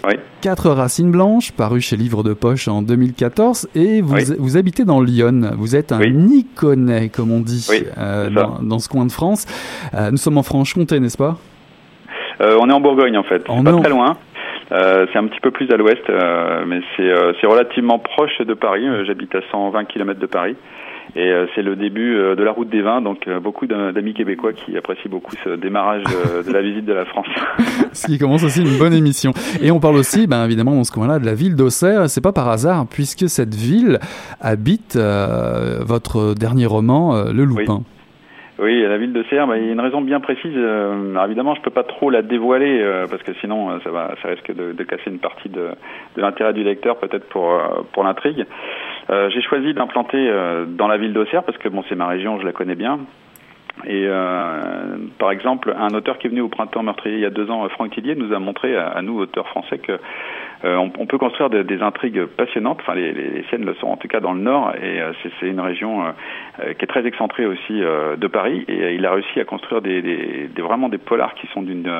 Oui. 0.08 0.14
Quatre 0.42 0.70
racines 0.70 1.10
blanches, 1.10 1.54
paru 1.54 1.80
chez 1.80 1.96
Livre 1.96 2.13
de 2.22 2.34
poche 2.34 2.68
en 2.68 2.84
2014 2.84 3.70
et 3.74 4.02
vous, 4.02 4.14
oui. 4.14 4.24
vous 4.38 4.58
habitez 4.58 4.86
dans 4.86 5.02
Lyon. 5.02 5.52
Vous 5.58 5.76
êtes 5.76 5.92
un 5.92 6.00
oui. 6.00 6.12
Niconais, 6.12 7.10
comme 7.10 7.32
on 7.32 7.40
dit, 7.40 7.66
oui, 7.72 7.84
euh, 7.98 8.30
dans, 8.30 8.60
dans, 8.62 8.78
ce 8.78 8.88
coin 8.88 9.08
de 9.08 9.12
France. 9.12 9.48
Euh, 9.96 10.12
nous 10.12 10.18
sommes 10.18 10.38
en 10.38 10.44
Franche-Comté, 10.44 11.00
n'est-ce 11.00 11.18
pas? 11.18 11.38
Euh, 12.42 12.58
On 12.60 12.70
est 12.70 12.74
en 12.74 12.82
Bourgogne 12.82 13.18
en 13.18 13.24
fait, 13.24 13.44
on 13.50 13.64
pas 13.64 13.74
en... 13.74 13.82
très 13.82 13.90
loin. 13.90 14.18
Euh, 14.72 15.06
c'est 15.12 15.20
un 15.20 15.28
petit 15.28 15.40
peu 15.40 15.52
plus 15.52 15.70
à 15.72 15.78
l'ouest, 15.78 16.02
euh, 16.10 16.64
mais 16.68 16.82
c'est 16.98 17.48
relativement 17.48 18.00
proche 18.00 18.40
de 18.40 18.54
Paris. 18.54 18.86
J'habite 19.06 19.34
à 19.36 19.42
120 19.52 19.86
km 19.86 20.20
de 20.20 20.26
Paris. 20.26 20.56
Et 21.16 21.32
euh, 21.32 21.46
c'est 21.54 21.62
le 21.62 21.76
début 21.76 22.16
euh, 22.16 22.36
de 22.36 22.44
la 22.44 22.52
route 22.52 22.70
des 22.70 22.82
vins, 22.82 23.02
donc 23.02 23.28
euh, 23.28 23.40
beaucoup 23.40 23.68
d'amis 23.68 24.14
québécois 24.14 24.52
qui 24.54 24.76
apprécient 24.76 25.12
beaucoup 25.12 25.36
ce 25.44 25.56
démarrage 25.56 26.04
de 26.04 26.52
la 26.52 26.62
visite 26.62 26.86
de 26.86 26.94
la 26.94 27.06
France. 27.06 27.28
ce 27.94 28.08
qui 28.08 28.18
commence 28.18 28.44
aussi 28.44 28.62
une 28.62 28.78
bonne 28.80 28.94
émission. 28.94 29.32
Et 29.62 29.72
on 29.72 29.80
parle 29.80 29.98
aussi, 29.98 30.26
ben, 30.26 30.46
évidemment, 30.46 30.76
dans 30.76 30.84
ce 30.84 30.92
coin-là, 30.92 31.20
de 31.20 31.26
la 31.26 31.36
ville 31.36 31.56
d'Auxerre. 31.56 32.10
C'est 32.10 32.22
pas 32.22 32.32
par 32.32 32.50
hasard, 32.50 32.88
puisque 32.90 33.30
cette 33.30 33.54
ville 33.54 34.00
habite 34.42 34.98
votre 34.98 36.34
dernier 36.34 36.66
roman, 36.66 37.24
Le 37.32 37.44
Loupin. 37.44 37.78
Oui. 37.80 37.93
Oui, 38.60 38.82
la 38.84 38.98
ville 38.98 39.14
de 39.14 39.24
bah, 39.48 39.58
il 39.58 39.66
y 39.66 39.70
a 39.70 39.72
une 39.72 39.80
raison 39.80 40.02
bien 40.02 40.20
précise. 40.20 40.54
Euh, 40.56 41.12
alors 41.12 41.26
évidemment, 41.26 41.56
je 41.56 41.62
peux 41.62 41.72
pas 41.72 41.84
trop 41.84 42.12
la 42.12 42.22
dévoiler 42.22 42.82
euh, 42.82 43.08
parce 43.10 43.24
que 43.24 43.34
sinon, 43.42 43.72
euh, 43.72 43.80
ça 43.84 43.90
va, 43.90 44.14
ça 44.22 44.28
risque 44.30 44.54
de, 44.54 44.74
de 44.74 44.84
casser 44.84 45.10
une 45.10 45.18
partie 45.18 45.50
de, 45.50 45.70
de 46.16 46.22
l'intérêt 46.22 46.54
du 46.54 46.64
lecteur, 46.64 46.98
peut-être 46.98 47.28
pour 47.30 47.60
pour 47.94 48.04
l'intrigue. 48.04 48.46
J'ai 49.10 49.42
choisi 49.42 49.74
d'implanter 49.74 50.32
dans 50.68 50.88
la 50.88 50.98
ville 50.98 51.14
d'Auxerre 51.14 51.44
parce 51.44 51.58
que 51.58 51.68
bon, 51.68 51.84
c'est 51.90 51.96
ma 51.96 52.08
région, 52.08 52.40
je 52.40 52.46
la 52.46 52.54
connais 52.54 52.76
bien. 52.76 53.00
Et 53.86 54.06
euh, 54.08 54.98
par 55.18 55.32
exemple, 55.32 55.74
un 55.76 55.94
auteur 55.96 56.20
qui 56.20 56.28
est 56.28 56.30
venu 56.30 56.42
au 56.42 56.48
printemps 56.48 56.84
meurtrier 56.84 57.16
il 57.16 57.22
y 57.22 57.26
a 57.26 57.32
deux 57.32 57.50
ans, 57.50 57.68
Franck 57.70 57.92
Tillier, 57.92 58.16
nous 58.16 58.32
a 58.32 58.40
montré 58.40 58.78
à, 58.78 59.02
nous, 59.02 59.20
auteurs 59.20 59.48
français, 59.48 59.80
que 59.80 60.00
euh, 60.64 60.78
on, 60.78 61.06
peut 61.08 61.18
construire 61.18 61.50
des, 61.50 61.82
intrigues 61.82 62.26
passionnantes. 62.26 62.78
Enfin, 62.82 62.94
les, 62.94 63.12
les, 63.12 63.44
siennes 63.50 63.66
le 63.66 63.74
sont 63.76 63.88
en 63.88 63.98
tout 63.98 64.08
cas 64.08 64.20
dans 64.20 64.34
le 64.34 64.40
Nord, 64.40 64.74
et 64.82 65.02
euh, 65.02 65.12
c'est 65.40 65.48
une 65.48 65.60
région 65.60 66.06
euh, 66.06 66.74
qui 66.74 66.86
est 66.86 66.88
très 66.88 67.06
excentrée 67.06 67.46
aussi 67.46 67.74
de 67.74 68.28
Paris. 68.28 68.64
Et 68.68 68.94
il 68.94 69.06
a 69.06 69.12
réussi 69.12 69.40
à 69.40 69.44
construire 69.44 69.82
des, 69.82 70.02
des, 70.02 70.50
des 70.56 70.62
vraiment 70.62 70.88
des 70.88 71.00
polars 71.00 71.34
qui 71.34 71.48
sont 71.48 71.62
d'une 71.62 71.92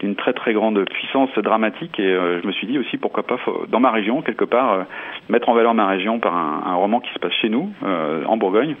d'une 0.00 0.14
très 0.14 0.32
très 0.32 0.52
grande 0.52 0.84
puissance 0.84 1.30
dramatique. 1.38 1.98
Et 1.98 2.08
je 2.08 2.46
me 2.46 2.52
suis 2.52 2.66
dit 2.66 2.78
aussi 2.78 2.98
pourquoi 2.98 3.24
pas 3.24 3.38
dans 3.68 3.80
ma 3.80 3.90
région 3.90 4.22
quelque 4.22 4.44
part 4.44 4.84
mettre 5.28 5.48
en 5.48 5.54
valeur 5.54 5.74
ma 5.74 5.86
région 5.86 6.20
par 6.20 6.36
un, 6.36 6.62
un 6.66 6.74
roman 6.74 7.00
qui 7.00 7.12
se 7.12 7.18
passe 7.18 7.32
chez 7.40 7.48
nous, 7.48 7.72
en 7.82 8.36
Bourgogne 8.36 8.76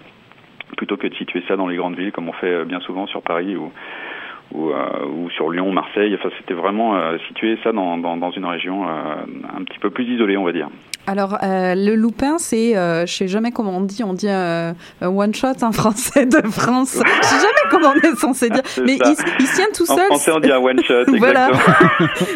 plutôt 0.78 0.96
que 0.96 1.08
de 1.08 1.14
situer 1.14 1.42
ça 1.46 1.56
dans 1.56 1.66
les 1.66 1.76
grandes 1.76 1.96
villes 1.96 2.12
comme 2.12 2.28
on 2.28 2.32
fait 2.32 2.64
bien 2.64 2.80
souvent 2.80 3.06
sur 3.06 3.20
Paris 3.20 3.56
ou, 3.56 3.70
ou, 4.52 4.70
euh, 4.70 5.06
ou 5.06 5.30
sur 5.30 5.50
Lyon, 5.50 5.72
Marseille. 5.72 6.14
Enfin, 6.14 6.30
c'était 6.38 6.54
vraiment 6.54 6.96
euh, 6.96 7.18
situé 7.28 7.58
ça 7.62 7.72
dans, 7.72 7.98
dans, 7.98 8.16
dans 8.16 8.30
une 8.30 8.46
région 8.46 8.88
euh, 8.88 9.14
un 9.56 9.64
petit 9.64 9.78
peu 9.78 9.90
plus 9.90 10.04
isolée, 10.04 10.36
on 10.36 10.44
va 10.44 10.52
dire. 10.52 10.68
Alors, 11.08 11.38
euh, 11.42 11.74
le 11.74 11.94
loupin, 11.94 12.36
c'est, 12.36 12.76
euh, 12.76 13.06
je 13.06 13.14
sais 13.14 13.28
jamais 13.28 13.50
comment 13.50 13.78
on 13.78 13.80
dit, 13.80 14.04
on 14.04 14.12
dit 14.12 14.28
euh, 14.28 14.74
one 15.00 15.34
shot 15.34 15.54
en 15.62 15.72
français 15.72 16.26
de 16.26 16.46
France. 16.46 16.98
je 17.22 17.26
sais 17.26 17.36
jamais 17.36 17.70
comment 17.70 17.94
on 17.96 18.12
est 18.12 18.14
censé 18.14 18.50
dire, 18.50 18.60
mais 18.84 18.96
il, 18.96 19.16
il, 19.40 19.46
se 19.46 19.54
tient 19.54 19.68
tout 19.72 19.86
seul. 19.86 20.00
En 20.00 20.16
français, 20.16 20.32
on 20.36 20.40
dit 20.40 20.52
un 20.52 20.58
one 20.58 20.82
shot. 20.82 21.04
voilà. 21.18 21.48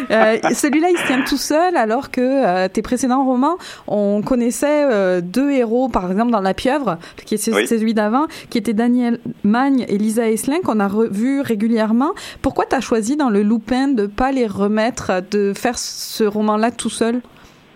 Euh, 0.09 0.37
celui-là, 0.55 0.87
il 0.89 0.97
se 0.97 1.05
tient 1.05 1.21
tout 1.21 1.37
seul, 1.37 1.77
alors 1.77 2.09
que 2.09 2.21
euh, 2.21 2.67
tes 2.67 2.81
précédents 2.81 3.23
romans, 3.23 3.57
on 3.85 4.23
connaissait 4.23 5.21
deux 5.21 5.51
héros, 5.51 5.87
par 5.87 6.09
exemple 6.09 6.31
dans 6.31 6.41
La 6.41 6.55
Pieuvre, 6.55 6.97
qui 7.27 7.35
est 7.35 7.53
oui. 7.53 7.67
celui 7.67 7.93
d'avant, 7.93 8.25
qui 8.49 8.57
était 8.57 8.73
Daniel 8.73 9.19
Magne 9.43 9.85
et 9.87 9.99
Lisa 9.99 10.27
Esselin, 10.27 10.61
qu'on 10.63 10.79
a 10.79 10.87
revu 10.87 11.41
régulièrement. 11.41 12.13
Pourquoi 12.41 12.65
tu 12.65 12.75
as 12.75 12.81
choisi 12.81 13.17
dans 13.17 13.29
le 13.29 13.43
loupin 13.43 13.87
de 13.89 14.07
pas 14.07 14.31
les 14.31 14.47
remettre, 14.47 15.21
de 15.29 15.53
faire 15.55 15.77
ce 15.77 16.23
roman-là 16.23 16.71
tout 16.71 16.89
seul? 16.89 17.21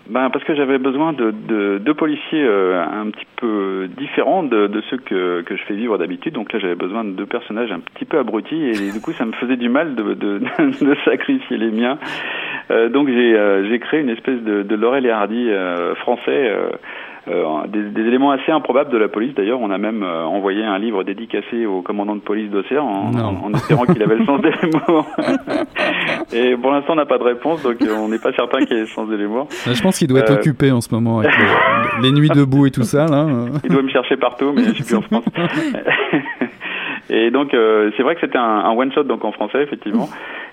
Ben 0.08 0.30
parce 0.30 0.44
que 0.44 0.54
j'avais 0.54 0.78
besoin 0.78 1.12
de, 1.12 1.30
de, 1.30 1.78
de 1.78 1.92
policiers 1.92 2.42
euh, 2.42 2.82
un 2.82 3.10
petit 3.10 3.26
peu 3.36 3.88
différents 3.98 4.42
de, 4.42 4.66
de 4.66 4.80
ceux 4.88 4.96
que, 4.96 5.42
que 5.42 5.54
je 5.54 5.62
fais 5.64 5.74
vivre 5.74 5.98
d'habitude. 5.98 6.32
Donc 6.32 6.52
là, 6.52 6.58
j'avais 6.58 6.74
besoin 6.74 7.04
de 7.04 7.10
deux 7.10 7.26
personnages 7.26 7.70
un 7.70 7.80
petit 7.80 8.06
peu 8.06 8.18
abrutis 8.18 8.70
et 8.70 8.90
du 8.90 9.00
coup, 9.02 9.12
ça 9.12 9.26
me 9.26 9.32
faisait 9.32 9.56
du 9.56 9.68
mal 9.68 9.94
de, 9.94 10.14
de, 10.14 10.38
de 10.58 10.96
sacrifier 11.04 11.58
les 11.58 11.70
miens. 11.70 11.98
Euh, 12.70 12.88
donc 12.88 13.08
j'ai 13.08 13.34
euh, 13.34 13.68
j'ai 13.68 13.78
créé 13.78 14.00
une 14.00 14.10
espèce 14.10 14.40
de, 14.42 14.62
de 14.62 14.74
Laurel 14.74 15.04
et 15.06 15.10
Hardy 15.10 15.50
euh, 15.50 15.94
français 15.96 16.48
euh, 16.48 16.70
euh, 17.30 17.66
des, 17.66 17.82
des, 17.82 18.08
éléments 18.08 18.30
assez 18.30 18.50
improbables 18.50 18.90
de 18.90 18.96
la 18.96 19.08
police. 19.08 19.34
D'ailleurs, 19.34 19.60
on 19.60 19.70
a 19.70 19.76
même 19.76 20.02
euh, 20.02 20.24
envoyé 20.24 20.64
un 20.64 20.78
livre 20.78 21.04
dédicacé 21.04 21.66
au 21.66 21.82
commandant 21.82 22.16
de 22.16 22.20
police 22.20 22.50
d'Auxerre 22.50 22.84
en, 22.84 23.12
en, 23.14 23.44
en, 23.44 23.52
espérant 23.54 23.84
qu'il 23.84 24.02
avait 24.02 24.16
le 24.16 24.24
sens 24.24 24.40
des 24.40 24.50
mots. 24.88 25.04
Et 26.32 26.56
pour 26.56 26.70
l'instant, 26.70 26.92
on 26.92 26.96
n'a 26.96 27.06
pas 27.06 27.18
de 27.18 27.24
réponse, 27.24 27.62
donc 27.62 27.80
euh, 27.82 27.94
on 27.96 28.08
n'est 28.08 28.18
pas 28.18 28.32
certain 28.32 28.64
qu'il 28.64 28.76
ait 28.76 28.80
le 28.80 28.86
sens 28.86 29.08
des 29.08 29.16
mots. 29.26 29.48
Je 29.66 29.80
pense 29.80 29.98
qu'il 29.98 30.08
doit 30.08 30.20
être 30.20 30.34
occupé 30.34 30.70
en 30.70 30.80
ce 30.80 30.94
moment 30.94 31.20
avec 31.20 31.32
les, 31.36 32.08
les, 32.08 32.12
nuits 32.12 32.28
debout 32.28 32.66
et 32.66 32.70
tout 32.70 32.82
ça. 32.82 33.06
Là. 33.06 33.26
Il 33.64 33.70
doit 33.70 33.82
me 33.82 33.88
chercher 33.88 34.16
partout, 34.16 34.52
mais 34.54 34.64
je 34.64 34.74
suis 34.74 34.84
plus 34.84 34.96
en 34.96 35.02
France. 35.02 35.24
Et 37.10 37.30
donc 37.30 37.54
euh, 37.54 37.90
c'est 37.96 38.02
vrai 38.02 38.14
que 38.14 38.20
c'était 38.20 38.38
un, 38.38 38.42
un, 38.42 38.76
one 38.76 38.92
shot 38.92 39.04
donc 39.04 39.24
en 39.24 39.32
français 39.32 39.62
effectivement. 39.62 40.08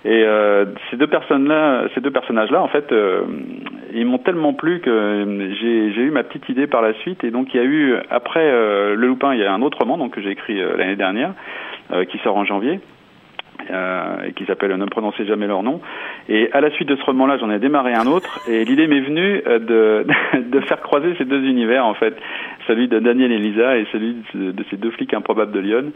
Et 0.06 0.24
euh, 0.24 0.66
ces 0.90 0.98
deux 0.98 1.08
personnes 1.08 1.48
là, 1.48 1.84
ces 1.94 2.02
deux 2.02 2.12
personnages 2.12 2.50
là 2.50 2.62
en 2.62 2.68
fait, 2.70 2.92
euh, 2.92 3.24
ils 3.94 4.06
m'ont 4.06 4.20
tellement 4.20 4.54
plu 4.54 4.80
que 4.80 5.52
j'ai 5.60 6.02
eu 6.02 6.12
ma 6.12 6.24
petite 6.24 6.48
idée 6.48 6.68
par 6.68 6.82
la 6.82 6.94
suite. 6.96 7.24
Et 7.24 7.32
donc 7.32 7.54
il 7.54 7.58
y 7.58 7.60
a 7.60 7.66
eu 7.66 7.96
après 8.10 8.46
euh, 8.46 8.96
le 8.96 9.08
Loupin, 9.08 9.34
il 9.34 9.42
y 9.42 9.44
a 9.44 9.54
un 9.54 9.62
autre 9.62 9.80
roman 9.80 9.98
donc 9.98 10.14
que 10.14 10.22
j'ai 10.22 10.32
écrit 10.32 10.62
euh, 10.62 10.78
l'année 10.78 10.96
dernière 10.96 11.34
euh, 11.92 12.06
qui 12.06 12.18
sort 12.20 12.38
en 12.38 12.46
janvier. 12.46 12.80
Euh, 13.72 14.32
qui 14.36 14.46
s'appelle 14.46 14.76
Ne 14.76 14.86
prononcez 14.86 15.26
jamais 15.26 15.48
leur 15.48 15.64
nom. 15.64 15.82
Et 16.30 16.50
à 16.52 16.62
la 16.62 16.70
suite 16.72 16.88
de 16.88 16.96
ce 16.96 17.04
roman-là, 17.04 17.38
j'en 17.40 17.50
ai 17.50 17.60
démarré 17.60 17.94
un 17.94 18.06
autre, 18.06 18.42
et 18.48 18.64
l'idée 18.64 18.88
m'est 18.88 19.02
venue 19.02 19.42
de, 19.46 20.06
de 20.52 20.60
faire 20.62 20.82
croiser 20.82 21.16
ces 21.18 21.26
deux 21.26 21.44
univers, 21.44 21.86
en 21.86 21.94
fait, 21.94 22.16
celui 22.68 22.88
de 22.88 23.00
Daniel 23.00 23.32
et 23.32 23.40
Lisa 23.40 23.78
et 23.78 23.88
celui 23.92 24.18
de, 24.34 24.52
de 24.52 24.66
ces 24.70 24.78
deux 24.78 24.92
flics 24.92 25.14
improbables 25.14 25.52
de 25.52 25.60
Lyon. 25.60 25.92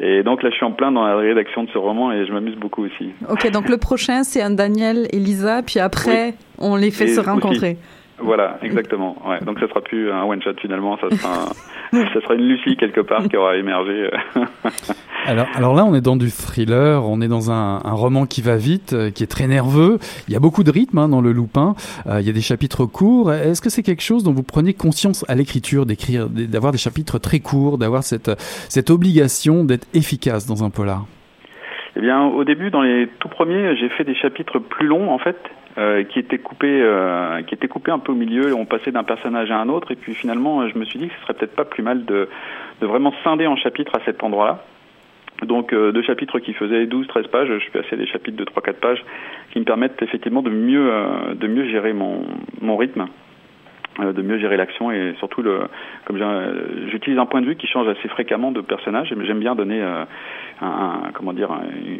Et 0.00 0.22
donc 0.22 0.42
là, 0.42 0.50
je 0.50 0.54
suis 0.54 0.64
en 0.64 0.72
plein 0.72 0.92
dans 0.92 1.06
la 1.06 1.16
rédaction 1.16 1.64
de 1.64 1.70
ce 1.70 1.78
roman, 1.78 2.12
et 2.12 2.26
je 2.26 2.32
m'amuse 2.32 2.56
beaucoup 2.56 2.84
aussi. 2.84 3.10
Ok, 3.28 3.50
donc 3.50 3.68
le 3.68 3.76
prochain, 3.76 4.22
c'est 4.22 4.42
un 4.42 4.50
Daniel 4.50 5.06
et 5.12 5.18
Lisa, 5.18 5.62
puis 5.62 5.78
après, 5.78 6.28
oui. 6.28 6.34
on 6.58 6.76
les 6.76 6.90
fait 6.90 7.04
et 7.04 7.08
se 7.08 7.20
rencontrer. 7.20 7.72
Aussi. 7.72 7.99
Voilà, 8.22 8.58
exactement. 8.62 9.16
Ouais. 9.26 9.40
Donc 9.40 9.58
ça 9.58 9.68
sera 9.68 9.80
plus 9.80 10.10
un 10.10 10.24
one 10.24 10.42
shot 10.42 10.54
finalement, 10.60 10.98
ça 10.98 11.10
sera, 11.10 11.44
un, 11.92 12.06
ça 12.12 12.20
sera 12.20 12.34
une 12.34 12.48
Lucie 12.48 12.76
quelque 12.76 13.00
part 13.00 13.22
qui 13.28 13.36
aura 13.36 13.56
émergé. 13.56 14.10
alors, 15.26 15.46
alors 15.54 15.74
là, 15.74 15.84
on 15.84 15.94
est 15.94 16.00
dans 16.00 16.16
du 16.16 16.30
thriller, 16.30 17.08
on 17.08 17.20
est 17.20 17.28
dans 17.28 17.50
un, 17.50 17.80
un 17.84 17.92
roman 17.92 18.26
qui 18.26 18.42
va 18.42 18.56
vite, 18.56 18.92
euh, 18.92 19.10
qui 19.10 19.22
est 19.22 19.26
très 19.26 19.46
nerveux. 19.46 19.98
Il 20.28 20.34
y 20.34 20.36
a 20.36 20.40
beaucoup 20.40 20.64
de 20.64 20.70
rythme 20.70 20.98
hein, 20.98 21.08
dans 21.08 21.20
le 21.20 21.32
Loupin. 21.32 21.74
Euh, 22.06 22.20
il 22.20 22.26
y 22.26 22.30
a 22.30 22.32
des 22.32 22.40
chapitres 22.40 22.84
courts. 22.84 23.32
Est-ce 23.32 23.62
que 23.62 23.70
c'est 23.70 23.82
quelque 23.82 24.02
chose 24.02 24.22
dont 24.22 24.32
vous 24.32 24.42
prenez 24.42 24.74
conscience 24.74 25.24
à 25.28 25.34
l'écriture, 25.34 25.86
d'écrire, 25.86 26.28
d'avoir 26.28 26.72
des 26.72 26.78
chapitres 26.78 27.18
très 27.18 27.40
courts, 27.40 27.78
d'avoir 27.78 28.02
cette 28.02 28.30
cette 28.68 28.90
obligation 28.90 29.64
d'être 29.64 29.86
efficace 29.94 30.46
dans 30.46 30.64
un 30.64 30.70
polar? 30.70 31.06
Eh 31.96 32.00
bien, 32.00 32.22
au 32.24 32.44
début, 32.44 32.70
dans 32.70 32.82
les 32.82 33.08
tout 33.18 33.28
premiers, 33.28 33.76
j'ai 33.76 33.88
fait 33.90 34.04
des 34.04 34.14
chapitres 34.14 34.58
plus 34.58 34.86
longs, 34.86 35.10
en 35.10 35.18
fait, 35.18 35.36
euh, 35.78 36.02
qui 36.04 36.18
étaient 36.18 36.38
coupés, 36.38 36.80
euh, 36.82 37.42
qui 37.42 37.54
étaient 37.54 37.68
coupés 37.68 37.92
un 37.92 37.98
peu 37.98 38.12
au 38.12 38.16
milieu. 38.16 38.54
On 38.54 38.66
passait 38.66 38.92
d'un 38.92 39.04
personnage 39.04 39.50
à 39.50 39.58
un 39.58 39.68
autre, 39.68 39.92
et 39.92 39.96
puis 39.96 40.14
finalement, 40.14 40.68
je 40.68 40.76
me 40.78 40.84
suis 40.84 40.98
dit 40.98 41.08
que 41.08 41.14
ce 41.14 41.20
serait 41.22 41.34
peut-être 41.34 41.54
pas 41.54 41.64
plus 41.64 41.82
mal 41.82 42.04
de, 42.04 42.28
vraiment 42.80 43.12
scinder 43.22 43.46
en 43.46 43.56
chapitres 43.56 43.96
à 43.96 44.04
cet 44.04 44.22
endroit-là. 44.22 44.64
Donc 45.46 45.72
euh, 45.72 45.92
deux 45.92 46.02
chapitres 46.02 46.38
qui 46.38 46.52
faisaient 46.52 46.84
12-13 46.84 47.28
pages, 47.28 47.48
je 47.48 47.58
suis 47.60 47.70
passé 47.70 47.88
à 47.92 47.96
des 47.96 48.06
chapitres 48.06 48.36
de 48.36 48.44
3-4 48.44 48.74
pages 48.74 49.04
qui 49.52 49.58
me 49.58 49.64
permettent 49.64 50.02
effectivement 50.02 50.42
de 50.42 50.50
mieux, 50.50 50.92
euh, 50.92 51.34
de 51.34 51.46
mieux 51.46 51.66
gérer 51.68 51.92
mon, 51.92 52.76
rythme 52.76 53.02
euh, 53.02 53.06
de 53.98 54.22
mieux 54.22 54.38
gérer 54.38 54.56
l'action 54.56 54.90
et 54.92 55.14
surtout 55.18 55.42
le 55.42 55.62
comme 56.04 56.18
j'utilise 56.90 57.18
un 57.18 57.26
point 57.26 57.40
de 57.40 57.46
vue 57.46 57.56
qui 57.56 57.66
change 57.66 57.88
assez 57.88 58.08
fréquemment 58.08 58.52
de 58.52 58.60
personnage 58.60 59.12
mais 59.16 59.26
j'aime 59.26 59.40
bien 59.40 59.54
donner 59.54 59.82
euh, 59.82 60.04
un, 60.62 60.66
un, 60.66 61.10
comment 61.12 61.32
dire 61.32 61.50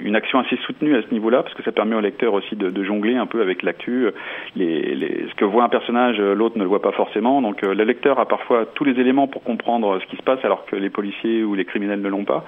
une 0.04 0.14
action 0.14 0.38
assez 0.38 0.56
soutenue 0.64 0.96
à 0.96 1.02
ce 1.02 1.12
niveau-là 1.12 1.42
parce 1.42 1.54
que 1.54 1.62
ça 1.62 1.72
permet 1.72 1.96
au 1.96 2.00
lecteur 2.00 2.32
aussi 2.34 2.54
de, 2.54 2.70
de 2.70 2.84
jongler 2.84 3.16
un 3.16 3.26
peu 3.26 3.42
avec 3.42 3.62
l'actu 3.62 4.06
les, 4.56 4.94
les, 4.94 5.26
ce 5.28 5.34
que 5.34 5.44
voit 5.44 5.64
un 5.64 5.68
personnage 5.68 6.18
l'autre 6.18 6.56
ne 6.58 6.62
le 6.62 6.68
voit 6.68 6.82
pas 6.82 6.92
forcément. 6.92 7.42
Donc 7.42 7.62
euh, 7.64 7.74
le 7.74 7.84
lecteur 7.84 8.18
a 8.18 8.26
parfois 8.26 8.66
tous 8.74 8.84
les 8.84 8.98
éléments 9.00 9.28
pour 9.28 9.42
comprendre 9.42 9.98
ce 10.00 10.06
qui 10.06 10.16
se 10.16 10.22
passe 10.22 10.44
alors 10.44 10.64
que 10.66 10.76
les 10.76 10.90
policiers 10.90 11.42
ou 11.42 11.54
les 11.54 11.64
criminels 11.64 12.00
ne 12.00 12.08
l'ont 12.08 12.24
pas 12.24 12.44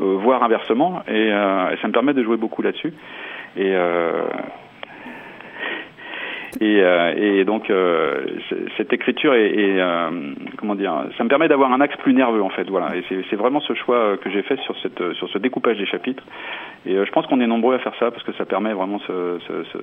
euh, 0.00 0.16
voire 0.20 0.42
inversement 0.42 1.02
et, 1.08 1.30
euh, 1.32 1.70
et, 1.70 1.76
ça 1.80 1.88
me 1.88 1.92
permet 1.92 2.14
de 2.14 2.22
jouer 2.22 2.36
beaucoup 2.36 2.62
là-dessus. 2.62 2.92
Et 3.56 3.72
euh, 3.74 4.24
et, 6.60 6.80
euh, 6.82 7.40
et 7.40 7.44
donc 7.44 7.68
euh, 7.68 8.24
cette 8.76 8.92
écriture 8.92 9.34
est, 9.34 9.80
euh, 9.80 10.32
comment 10.58 10.74
dire, 10.74 10.92
ça 11.18 11.24
me 11.24 11.28
permet 11.28 11.48
d'avoir 11.48 11.72
un 11.72 11.80
axe 11.80 11.96
plus 11.98 12.14
nerveux 12.14 12.42
en 12.42 12.50
fait, 12.50 12.64
voilà. 12.68 12.96
Et 12.96 13.04
c'est 13.28 13.36
vraiment 13.36 13.60
ce 13.60 13.74
choix 13.74 14.16
que 14.16 14.30
j'ai 14.30 14.42
fait 14.42 14.58
sur 14.60 14.74
cette 14.80 15.12
sur 15.14 15.28
ce 15.28 15.38
découpage 15.38 15.78
des 15.78 15.86
chapitres. 15.86 16.22
Et 16.86 16.94
je 16.94 17.10
pense 17.10 17.26
qu'on 17.26 17.40
est 17.40 17.46
nombreux 17.46 17.74
à 17.74 17.78
faire 17.78 17.94
ça 17.98 18.10
parce 18.10 18.22
que 18.22 18.32
ça 18.34 18.44
permet 18.44 18.72
vraiment 18.72 19.00
ce, 19.00 19.38
ce, 19.46 19.64
ce 19.72 19.78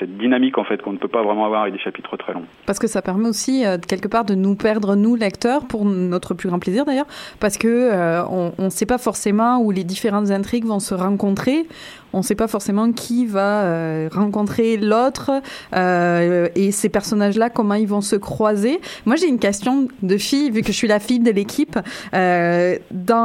cette 0.00 0.18
dynamique 0.18 0.58
en 0.58 0.64
fait 0.64 0.82
qu'on 0.82 0.92
ne 0.92 0.98
peut 0.98 1.08
pas 1.08 1.22
vraiment 1.22 1.44
avoir 1.44 1.62
avec 1.62 1.74
des 1.74 1.80
chapitres 1.80 2.16
très 2.16 2.32
longs. 2.32 2.44
Parce 2.66 2.78
que 2.78 2.88
ça 2.88 3.00
permet 3.00 3.28
aussi 3.28 3.64
euh, 3.64 3.78
quelque 3.78 4.08
part 4.08 4.24
de 4.24 4.34
nous 4.34 4.56
perdre 4.56 4.96
nous 4.96 5.14
lecteurs 5.14 5.66
pour 5.66 5.84
notre 5.84 6.34
plus 6.34 6.48
grand 6.48 6.58
plaisir 6.58 6.84
d'ailleurs 6.84 7.06
parce 7.40 7.56
que 7.58 7.90
on 8.30 8.52
ne 8.58 8.70
sait 8.70 8.86
pas 8.86 8.98
forcément 8.98 9.58
où 9.58 9.70
les 9.70 9.84
différentes 9.84 10.30
intrigues 10.30 10.64
vont 10.64 10.80
se 10.80 10.94
rencontrer. 10.94 11.66
On 12.12 12.18
ne 12.18 12.22
sait 12.22 12.34
pas 12.34 12.48
forcément 12.48 12.92
qui 12.92 13.26
va 13.26 13.62
euh, 13.62 14.08
rencontrer 14.12 14.76
l'autre 14.76 15.30
euh, 15.74 16.48
et 16.54 16.72
ces 16.72 16.88
personnages-là 16.88 17.50
comment 17.50 17.74
ils 17.74 17.88
vont 17.88 18.00
se 18.00 18.16
croiser. 18.16 18.80
Moi 19.04 19.16
j'ai 19.16 19.28
une 19.28 19.38
question 19.38 19.88
de 20.02 20.16
fille 20.16 20.50
vu 20.50 20.62
que 20.62 20.68
je 20.68 20.76
suis 20.76 20.88
la 20.88 21.00
fille 21.00 21.20
de 21.20 21.30
l'équipe. 21.30 21.78
Euh, 22.14 22.76
dans 22.90 23.18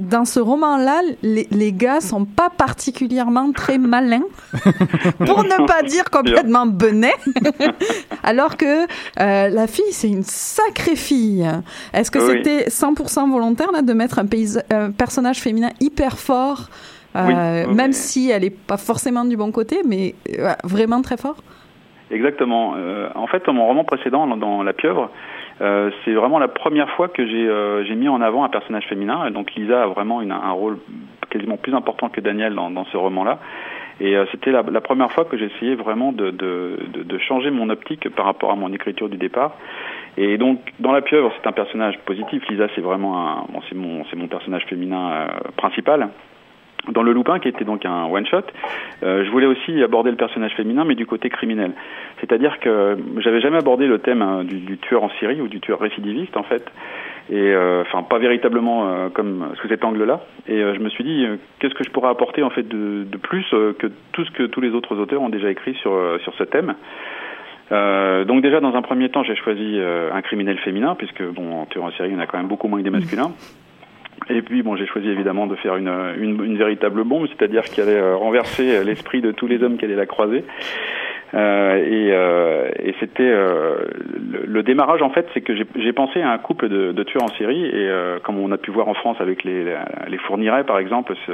dans 0.00 0.24
ce 0.24 0.40
roman-là, 0.40 1.00
les, 1.22 1.46
les 1.50 1.72
gars 1.72 2.00
sont 2.00 2.24
pas 2.24 2.50
particulièrement 2.50 3.52
très 3.52 3.78
malins 3.78 4.24
pour 5.24 5.44
ne 5.44 5.66
pas 5.66 5.82
dire 5.82 6.10
complètement 6.10 6.66
benet. 6.66 7.14
Alors 8.22 8.56
que 8.56 8.86
la 9.16 9.66
fille, 9.66 9.92
c'est 9.92 10.08
une 10.08 10.24
sacrée 10.24 10.96
fille. 10.96 11.48
Est-ce 11.92 12.10
que 12.10 12.18
oui. 12.18 12.42
c'était 12.44 12.68
100% 12.68 13.30
volontaire 13.30 13.72
là, 13.72 13.82
de 13.82 13.92
mettre 13.92 14.18
un 14.18 14.90
personnage 14.90 15.38
féminin 15.38 15.70
hyper 15.80 16.18
fort, 16.18 16.68
euh, 17.16 17.64
oui, 17.68 17.74
même 17.74 17.92
si 17.92 18.30
elle 18.30 18.42
n'est 18.42 18.50
pas 18.50 18.76
forcément 18.76 19.24
du 19.24 19.36
bon 19.36 19.52
côté, 19.52 19.78
mais 19.86 20.14
euh, 20.38 20.52
vraiment 20.64 21.02
très 21.02 21.16
fort 21.16 21.36
Exactement. 22.10 22.74
Euh, 22.76 23.08
en 23.14 23.26
fait, 23.26 23.44
dans 23.46 23.52
mon 23.52 23.66
roman 23.66 23.84
précédent, 23.84 24.26
dans 24.36 24.62
La 24.62 24.72
Pieuvre, 24.72 25.10
euh, 25.60 25.90
c'est 26.04 26.12
vraiment 26.12 26.38
la 26.38 26.48
première 26.48 26.90
fois 26.90 27.08
que 27.08 27.26
j'ai 27.26 27.48
euh, 27.48 27.94
mis 27.94 28.08
en 28.08 28.20
avant 28.20 28.44
un 28.44 28.48
personnage 28.48 28.86
féminin. 28.86 29.30
Donc 29.30 29.52
Lisa 29.54 29.82
a 29.82 29.86
vraiment 29.86 30.20
une, 30.20 30.32
un 30.32 30.50
rôle 30.50 30.78
quasiment 31.30 31.56
plus 31.56 31.74
important 31.74 32.08
que 32.08 32.20
Daniel 32.20 32.54
dans, 32.54 32.70
dans 32.70 32.84
ce 32.86 32.96
roman-là. 32.96 33.38
Et 34.00 34.16
c'était 34.32 34.50
la, 34.50 34.62
la, 34.62 34.80
première 34.80 35.12
fois 35.12 35.24
que 35.24 35.36
j'essayais 35.36 35.76
vraiment 35.76 36.10
de, 36.10 36.32
de, 36.32 36.78
de, 36.92 37.18
changer 37.18 37.52
mon 37.52 37.70
optique 37.70 38.08
par 38.16 38.26
rapport 38.26 38.50
à 38.50 38.56
mon 38.56 38.72
écriture 38.72 39.08
du 39.08 39.16
départ. 39.16 39.52
Et 40.16 40.36
donc, 40.36 40.58
dans 40.80 40.90
La 40.90 41.00
Pieuvre, 41.00 41.32
c'est 41.40 41.48
un 41.48 41.52
personnage 41.52 41.96
positif. 42.00 42.42
Lisa, 42.48 42.66
c'est 42.74 42.80
vraiment 42.80 43.16
un, 43.16 43.44
bon, 43.48 43.60
c'est 43.68 43.76
mon, 43.76 44.04
c'est 44.10 44.16
mon 44.16 44.26
personnage 44.26 44.64
féminin 44.64 45.28
principal. 45.56 46.08
Dans 46.90 47.02
Le 47.02 47.12
Loupin, 47.12 47.38
qui 47.38 47.48
était 47.48 47.64
donc 47.64 47.86
un 47.86 48.04
one-shot, 48.04 48.42
euh, 49.02 49.24
je 49.24 49.30
voulais 49.30 49.46
aussi 49.46 49.82
aborder 49.82 50.10
le 50.10 50.16
personnage 50.16 50.52
féminin, 50.52 50.84
mais 50.84 50.94
du 50.94 51.06
côté 51.06 51.30
criminel. 51.30 51.72
C'est-à-dire 52.20 52.60
que 52.60 52.96
j'avais 53.18 53.40
jamais 53.40 53.56
abordé 53.56 53.86
le 53.86 53.98
thème 53.98 54.22
hein, 54.22 54.44
du, 54.44 54.58
du, 54.58 54.76
tueur 54.78 55.02
en 55.02 55.10
Syrie 55.18 55.40
ou 55.40 55.48
du 55.48 55.60
tueur 55.60 55.80
récidiviste, 55.80 56.36
en 56.36 56.42
fait, 56.42 56.64
et 57.30 57.52
euh, 57.52 57.82
enfin 57.82 58.02
pas 58.02 58.18
véritablement 58.18 58.88
euh, 58.88 59.08
comme 59.08 59.52
sous 59.60 59.68
cet 59.68 59.84
angle-là. 59.84 60.20
Et 60.46 60.58
je 60.58 60.78
me 60.78 60.90
suis 60.90 61.04
dit, 61.04 61.26
qu'est-ce 61.58 61.74
que 61.74 61.84
je 61.84 61.90
pourrais 61.90 62.10
apporter 62.10 62.42
en 62.42 62.50
fait 62.50 62.68
de, 62.68 63.04
de 63.04 63.16
plus 63.16 63.46
que 63.50 63.90
tout 64.12 64.24
ce 64.24 64.30
que 64.32 64.42
tous 64.42 64.60
les 64.60 64.70
autres 64.70 64.96
auteurs 64.96 65.22
ont 65.22 65.30
déjà 65.30 65.50
écrit 65.50 65.74
sur 65.76 65.98
sur 66.22 66.34
ce 66.34 66.44
thème. 66.44 66.74
Euh, 67.72 68.26
donc 68.26 68.42
déjà 68.42 68.60
dans 68.60 68.74
un 68.74 68.82
premier 68.82 69.08
temps 69.08 69.22
j'ai 69.22 69.36
choisi 69.36 69.80
un 69.80 70.20
criminel 70.20 70.58
féminin 70.58 70.94
puisque 70.96 71.22
bon 71.22 71.62
en 71.62 71.66
tueur 71.66 71.84
en 71.84 71.92
série 71.92 72.10
il 72.10 72.14
y 72.14 72.16
en 72.16 72.20
a 72.20 72.26
quand 72.26 72.36
même 72.36 72.48
beaucoup 72.48 72.68
moins 72.68 72.78
que 72.78 72.84
des 72.84 72.90
masculins. 72.90 73.32
Et 74.30 74.42
puis 74.42 74.62
bon, 74.62 74.76
j'ai 74.76 74.86
choisi 74.86 75.08
évidemment 75.08 75.46
de 75.46 75.54
faire 75.56 75.76
une, 75.76 75.92
une, 76.18 76.42
une 76.44 76.56
véritable 76.56 77.04
bombe, 77.04 77.26
c'est-à-dire 77.28 77.64
qu'il 77.64 77.82
allait 77.82 77.98
euh, 77.98 78.16
renverser 78.16 78.76
euh, 78.76 78.84
l'esprit 78.84 79.20
de 79.20 79.32
tous 79.32 79.46
les 79.46 79.62
hommes 79.62 79.76
qui 79.76 79.84
allaient 79.84 79.96
la 79.96 80.06
croiser. 80.06 80.44
Euh, 81.34 81.76
et, 81.78 82.12
euh, 82.12 82.70
et 82.78 82.94
c'était 83.00 83.24
euh, 83.24 83.76
le, 84.30 84.44
le, 84.46 84.62
démarrage 84.62 85.02
en 85.02 85.10
fait, 85.10 85.26
c'est 85.34 85.40
que 85.40 85.52
j'ai 85.56 85.92
pensé 85.92 86.22
à 86.22 86.30
un 86.30 86.38
couple 86.38 86.68
de, 86.68 86.92
de, 86.92 87.02
tueurs 87.02 87.24
en 87.24 87.34
série 87.36 87.64
et 87.64 87.90
comme 88.22 88.38
on 88.38 88.52
a 88.52 88.58
pu 88.58 88.70
voir 88.70 88.86
en 88.88 88.94
France 88.94 89.16
avec 89.20 89.42
les, 89.42 89.64
les 89.64 90.18
par 90.64 90.78
exemple, 90.78 91.14
ce, 91.26 91.32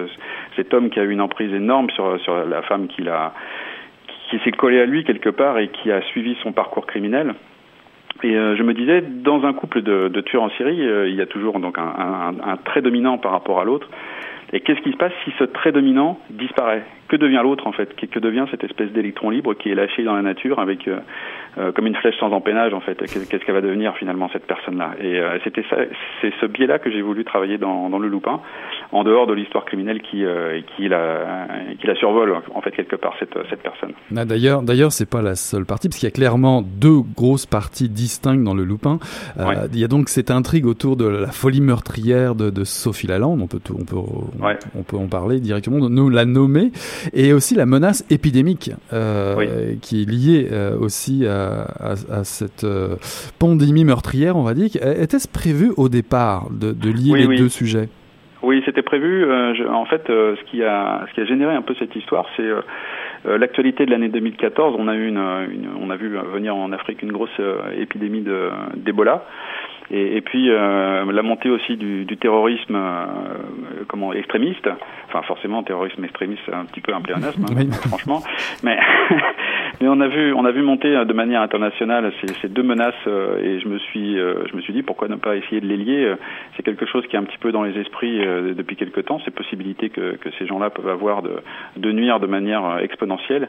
cet 0.56 0.73
homme 0.73 0.88
qui 0.88 1.00
a 1.00 1.02
eu 1.02 1.11
une 1.11 1.20
emprise 1.20 1.52
énorme 1.52 1.90
sur, 1.90 2.18
sur 2.20 2.47
la 2.47 2.62
femme 2.62 2.87
qui 2.88 3.02
l'a 3.02 3.35
qui 4.30 4.38
s'est 4.38 4.52
collée 4.52 4.80
à 4.80 4.87
lui 4.87 5.04
quelque 5.04 5.28
part 5.28 5.59
et 5.59 5.68
qui 5.68 5.90
a 5.90 6.00
suivi 6.02 6.37
son 6.42 6.52
parcours 6.52 6.87
criminel. 6.87 7.35
Et 8.22 8.36
euh, 8.36 8.56
je 8.56 8.62
me 8.62 8.74
disais, 8.74 9.00
dans 9.00 9.44
un 9.44 9.52
couple 9.52 9.82
de, 9.82 10.08
de 10.08 10.20
tueurs 10.20 10.42
en 10.42 10.50
Syrie, 10.50 10.86
euh, 10.86 11.08
il 11.08 11.14
y 11.14 11.20
a 11.20 11.26
toujours 11.26 11.58
donc 11.58 11.78
un, 11.78 11.82
un, 11.82 12.34
un 12.52 12.56
trait 12.58 12.82
dominant 12.82 13.18
par 13.18 13.32
rapport 13.32 13.60
à 13.60 13.64
l'autre. 13.64 13.88
Et 14.52 14.60
qu'est-ce 14.60 14.80
qui 14.80 14.92
se 14.92 14.96
passe 14.96 15.12
si 15.24 15.32
ce 15.38 15.44
trait 15.44 15.72
dominant 15.72 16.18
disparaît? 16.30 16.84
Que 17.10 17.16
devient 17.16 17.40
l'autre 17.42 17.66
en 17.66 17.72
fait 17.72 17.94
que, 17.96 18.18
devient 18.18 18.44
cette 18.50 18.64
espèce 18.64 18.90
d'électron 18.92 19.30
libre 19.30 19.54
qui 19.54 19.70
est 19.70 19.74
lâché 19.74 20.04
dans 20.04 20.14
la 20.14 20.22
nature 20.22 20.58
avec 20.58 20.86
euh, 20.86 21.00
euh 21.58 21.72
comme 21.72 21.86
une 21.86 21.96
flèche 21.96 22.18
sans 22.18 22.30
empennage 22.32 22.72
en 22.72 22.80
fait 22.80 22.98
Qu'est-ce 22.98 23.44
qu'elle 23.44 23.54
va 23.54 23.60
devenir 23.60 23.96
finalement 23.96 24.28
cette 24.32 24.46
personne-là? 24.46 24.92
Et 25.00 25.18
euh, 25.18 25.38
c'était 25.44 25.64
ça, 25.68 25.76
c'est 26.20 26.32
ce 26.40 26.46
biais-là 26.46 26.78
que 26.78 26.90
j'ai 26.90 27.02
voulu 27.02 27.24
travailler 27.24 27.58
dans, 27.58 27.90
dans, 27.90 27.98
le 27.98 28.08
Loupin, 28.08 28.40
en 28.92 29.04
dehors 29.04 29.26
de 29.26 29.34
l'histoire 29.34 29.64
criminelle 29.64 30.00
qui 30.00 30.24
euh, 30.24 30.60
qui 30.76 30.88
la 30.88 31.46
qui 31.80 31.86
la 31.86 31.96
survole 31.96 32.34
en 32.54 32.60
fait 32.60 32.70
quelque 32.70 32.96
part 32.96 33.14
cette 33.18 33.36
cette 33.48 33.62
personne. 33.62 33.92
Ah, 34.16 34.24
d'ailleurs, 34.24 34.62
d'ailleurs, 34.62 34.92
c'est 34.92 35.10
pas 35.10 35.22
la 35.22 35.34
seule 35.34 35.66
partie 35.66 35.88
parce 35.88 35.98
qu'il 35.98 36.08
y 36.08 36.12
a 36.12 36.14
clairement 36.14 36.62
deux 36.62 37.00
grosses 37.16 37.46
parties 37.46 37.88
distinctes 37.88 38.44
dans 38.44 38.54
le 38.54 38.64
Loupin. 38.64 38.98
Ouais. 39.38 39.56
Il 39.72 39.78
y 39.78 39.84
a 39.84 39.88
donc 39.88 40.08
cette 40.08 40.30
intrigue 40.30 40.66
autour 40.66 40.96
de 40.96 41.06
la 41.06 41.32
folie 41.32 41.60
meurtrière 41.60 42.34
de, 42.34 42.50
de 42.50 42.64
Sophie 42.64 43.06
Lalande. 43.06 43.40
On 43.42 43.46
peut 43.46 43.60
tout, 43.62 43.76
on 43.78 43.84
peut 43.84 43.96
Ouais. 44.40 44.58
On 44.74 44.82
peut 44.82 44.96
en 44.96 45.08
parler 45.08 45.40
directement, 45.40 45.88
nous 45.88 46.08
la 46.08 46.24
nommer, 46.24 46.70
et 47.12 47.33
aussi 47.33 47.54
la 47.54 47.66
menace 47.66 48.04
épidémique 48.11 48.71
euh, 48.92 49.35
oui. 49.37 49.78
qui 49.80 50.02
est 50.02 50.11
liée 50.11 50.49
euh, 50.52 50.76
aussi 50.78 51.26
à, 51.26 51.62
à, 51.80 51.92
à 51.92 52.25
cette 52.25 52.64
euh, 52.64 52.97
pandémie 53.38 53.85
meurtrière, 53.85 54.37
on 54.37 54.42
va 54.42 54.54
dire. 54.54 54.69
Était-ce 54.76 55.28
prévu 55.28 55.73
au 55.76 55.88
départ 55.88 56.49
de, 56.50 56.73
de 56.73 56.90
lier 56.90 57.12
oui, 57.12 57.21
les 57.21 57.26
oui. 57.26 57.38
deux 57.38 57.49
sujets? 57.49 57.88
Oui, 58.42 58.62
c'était 58.64 58.83
prévu. 58.83 59.23
Je, 59.23 59.69
en 59.69 59.85
fait, 59.85 60.02
ce 60.07 60.42
qui 60.50 60.62
a 60.64 61.04
ce 61.09 61.14
qui 61.14 61.21
a 61.21 61.26
généré 61.26 61.54
un 61.54 61.61
peu 61.61 61.75
cette 61.78 61.95
histoire, 61.95 62.25
c'est 62.37 62.49
l'actualité 63.26 63.85
de 63.85 63.90
l'année 63.90 64.09
2014. 64.09 64.76
On 64.78 64.88
a 64.88 64.95
eu 64.95 65.09
une, 65.09 65.19
une, 65.19 65.69
on 65.78 65.90
a 65.90 65.97
vu 65.97 66.16
venir 66.33 66.57
en 66.57 66.73
Afrique 66.73 67.02
une 67.02 67.12
grosse 67.12 67.38
épidémie 67.76 68.25
d'Ebola. 68.76 69.26
Et, 69.90 70.16
et, 70.16 70.20
puis 70.20 70.50
euh, 70.50 71.11
la 71.11 71.23
montée 71.23 71.50
aussi 71.50 71.76
du, 71.76 72.04
du 72.04 72.16
terrorisme 72.16 72.76
euh, 72.76 73.84
comment 73.88 74.12
extrémiste, 74.12 74.69
enfin 75.08 75.23
forcément 75.23 75.62
terrorisme 75.62 76.04
extrémiste 76.04 76.43
c'est 76.47 76.54
un 76.54 76.64
petit 76.64 76.80
peu 76.80 76.95
un 76.95 77.00
pléonasme 77.00 77.45
hein, 77.45 77.54
Oui. 77.56 77.69
franchement, 77.88 78.23
mais 78.62 78.78
mais 79.80 79.88
on 79.88 80.00
a 80.00 80.08
vu 80.08 80.32
on 80.32 80.45
a 80.45 80.52
vu 80.52 80.62
monter 80.62 81.04
de 81.04 81.12
manière 81.12 81.43
internationale 81.43 82.12
ces, 82.21 82.32
ces 82.41 82.49
deux 82.49 82.62
menaces 82.62 82.95
euh, 83.06 83.43
et 83.43 83.60
je 83.60 83.69
me 83.69 83.78
suis 83.78 84.19
euh, 84.19 84.47
je 84.50 84.56
me 84.56 84.60
suis 84.62 84.73
dit 84.73 84.82
pourquoi 84.82 85.08
ne 85.08 85.17
pas 85.17 85.36
essayer 85.36 85.60
de 85.60 85.67
les 85.67 85.76
lier 85.76 86.14
c'est 86.56 86.62
quelque 86.62 86.86
chose 86.86 87.06
qui 87.06 87.17
est 87.17 87.19
un 87.19 87.25
petit 87.25 87.38
peu 87.38 87.52
dans 87.52 87.62
les 87.62 87.78
esprits 87.78 88.25
euh, 88.25 88.54
depuis 88.54 88.76
quelque 88.76 89.00
temps 89.00 89.21
ces 89.25 89.30
possibilités 89.30 89.91
que, 89.91 90.17
que 90.17 90.30
ces 90.38 90.47
gens-là 90.47 90.71
peuvent 90.71 90.88
avoir 90.88 91.23
de, 91.23 91.36
de 91.76 91.93
nuire 91.93 92.21
de 92.21 92.26
manière 92.26 92.78
exponentielle. 92.80 93.49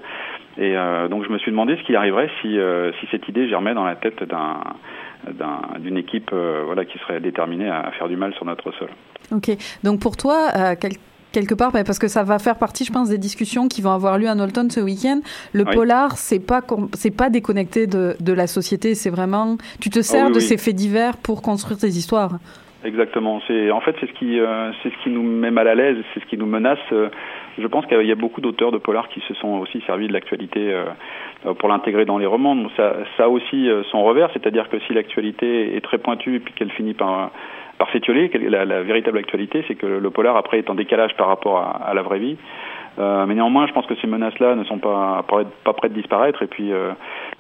Et 0.58 0.76
euh, 0.76 1.08
donc 1.08 1.26
je 1.26 1.30
me 1.30 1.38
suis 1.38 1.52
demandé 1.52 1.78
ce 1.78 1.84
qui 1.84 1.96
arriverait 1.96 2.30
si 2.42 2.58
euh, 2.58 2.92
si 3.00 3.08
cette 3.12 3.28
idée 3.28 3.48
germait 3.48 3.74
dans 3.74 3.86
la 3.86 3.96
tête 3.96 4.24
d'un 4.24 4.60
d'une 5.80 5.98
équipe 5.98 6.30
euh, 6.34 6.64
voilà, 6.66 6.86
qui 6.86 6.98
serait 7.00 7.20
déterminée 7.20 7.70
à 7.70 7.92
faire 7.98 8.08
du 8.08 8.16
mal 8.16 8.34
sur 8.34 8.46
notre 8.46 8.72
sol. 8.74 8.90
Ok, 9.32 9.52
donc 9.84 10.00
pour 10.00 10.18
toi, 10.18 10.50
euh, 10.56 10.76
quel, 10.80 10.94
quelque 11.32 11.54
part, 11.54 11.72
parce 11.72 12.00
que 12.00 12.08
ça 12.08 12.24
va 12.24 12.40
faire 12.40 12.58
partie, 12.58 12.86
je 12.86 12.92
pense, 12.92 13.10
des 13.10 13.18
discussions 13.18 13.68
qui 13.68 13.82
vont 13.82 13.92
avoir 13.92 14.18
lieu 14.18 14.28
à 14.28 14.36
Knowlton 14.36 14.68
ce 14.70 14.80
week-end. 14.80 15.22
Le 15.54 15.64
oui. 15.66 15.74
polar, 15.74 16.18
c'est 16.18 16.40
pas 16.40 16.62
c'est 16.94 17.16
pas 17.16 17.30
déconnecté 17.30 17.88
de, 17.88 18.16
de 18.20 18.34
la 18.34 18.48
société, 18.48 18.96
c'est 18.96 19.10
vraiment 19.10 19.58
tu 19.80 19.90
te 19.90 20.02
sers 20.02 20.26
oh, 20.26 20.28
oui, 20.28 20.34
de 20.34 20.40
oui. 20.40 20.44
ces 20.44 20.58
faits 20.58 20.76
divers 20.76 21.18
pour 21.18 21.42
construire 21.42 21.78
tes 21.78 21.88
histoires. 21.88 22.40
Exactement. 22.84 23.42
C'est 23.48 23.70
en 23.72 23.80
fait 23.82 23.96
c'est 24.00 24.08
ce 24.08 24.14
qui 24.14 24.40
euh, 24.40 24.72
c'est 24.82 24.90
ce 24.90 25.04
qui 25.04 25.10
nous 25.10 25.22
met 25.22 25.52
mal 25.52 25.68
à 25.68 25.76
l'aise, 25.76 25.98
c'est 26.14 26.20
ce 26.20 26.26
qui 26.26 26.38
nous 26.38 26.48
menace. 26.48 26.80
Euh, 26.92 27.10
je 27.58 27.68
pense 27.68 27.86
qu'il 27.86 28.06
y 28.06 28.12
a 28.12 28.16
beaucoup 28.16 28.42
d'auteurs 28.42 28.72
de 28.72 28.78
polar 28.78 29.10
qui 29.10 29.22
se 29.22 29.34
sont 29.36 29.60
aussi 29.60 29.82
servis 29.86 30.08
de 30.08 30.14
l'actualité 30.14 30.74
euh, 30.74 31.54
pour 31.56 31.70
l'intégrer 31.70 32.06
dans 32.06 32.18
les 32.18 32.26
romans. 32.26 32.58
Ça, 32.78 32.94
a 33.20 33.28
aussi 33.28 33.70
euh, 33.70 33.84
son 33.92 34.04
revers, 34.04 34.30
c'est-à-dire 34.34 34.70
que 34.70 34.80
si 34.80 34.94
l'actualité 34.94 35.76
est 35.76 35.82
très 35.82 35.98
pointue 35.98 36.36
et 36.36 36.40
puis 36.40 36.54
qu'elle 36.54 36.72
finit 36.72 36.94
par 36.94 37.32
par 37.78 37.90
s'étioler, 37.92 38.30
la, 38.48 38.84
véritable 38.84 39.18
actualité, 39.18 39.66
c'est 39.68 39.74
que 39.74 39.88
le 39.88 40.10
polar 40.12 40.38
après 40.38 40.60
est 40.60 40.70
en 40.70 40.76
décalage 40.76 41.16
par 41.16 41.26
rapport 41.26 41.82
à, 41.84 41.92
la 41.96 42.04
vraie 42.04 42.20
vie. 42.20 42.38
Euh, 43.00 43.26
mais 43.26 43.34
néanmoins, 43.34 43.66
je 43.66 43.74
pense 43.74 43.88
que 43.88 43.96
ces 43.96 44.06
menaces-là 44.06 44.54
ne 44.54 44.64
sont 44.66 44.78
pas, 44.78 45.26
prêtes 45.26 45.92
de 45.92 46.00
disparaître. 46.00 46.44
Et 46.44 46.48
puis, 46.48 46.72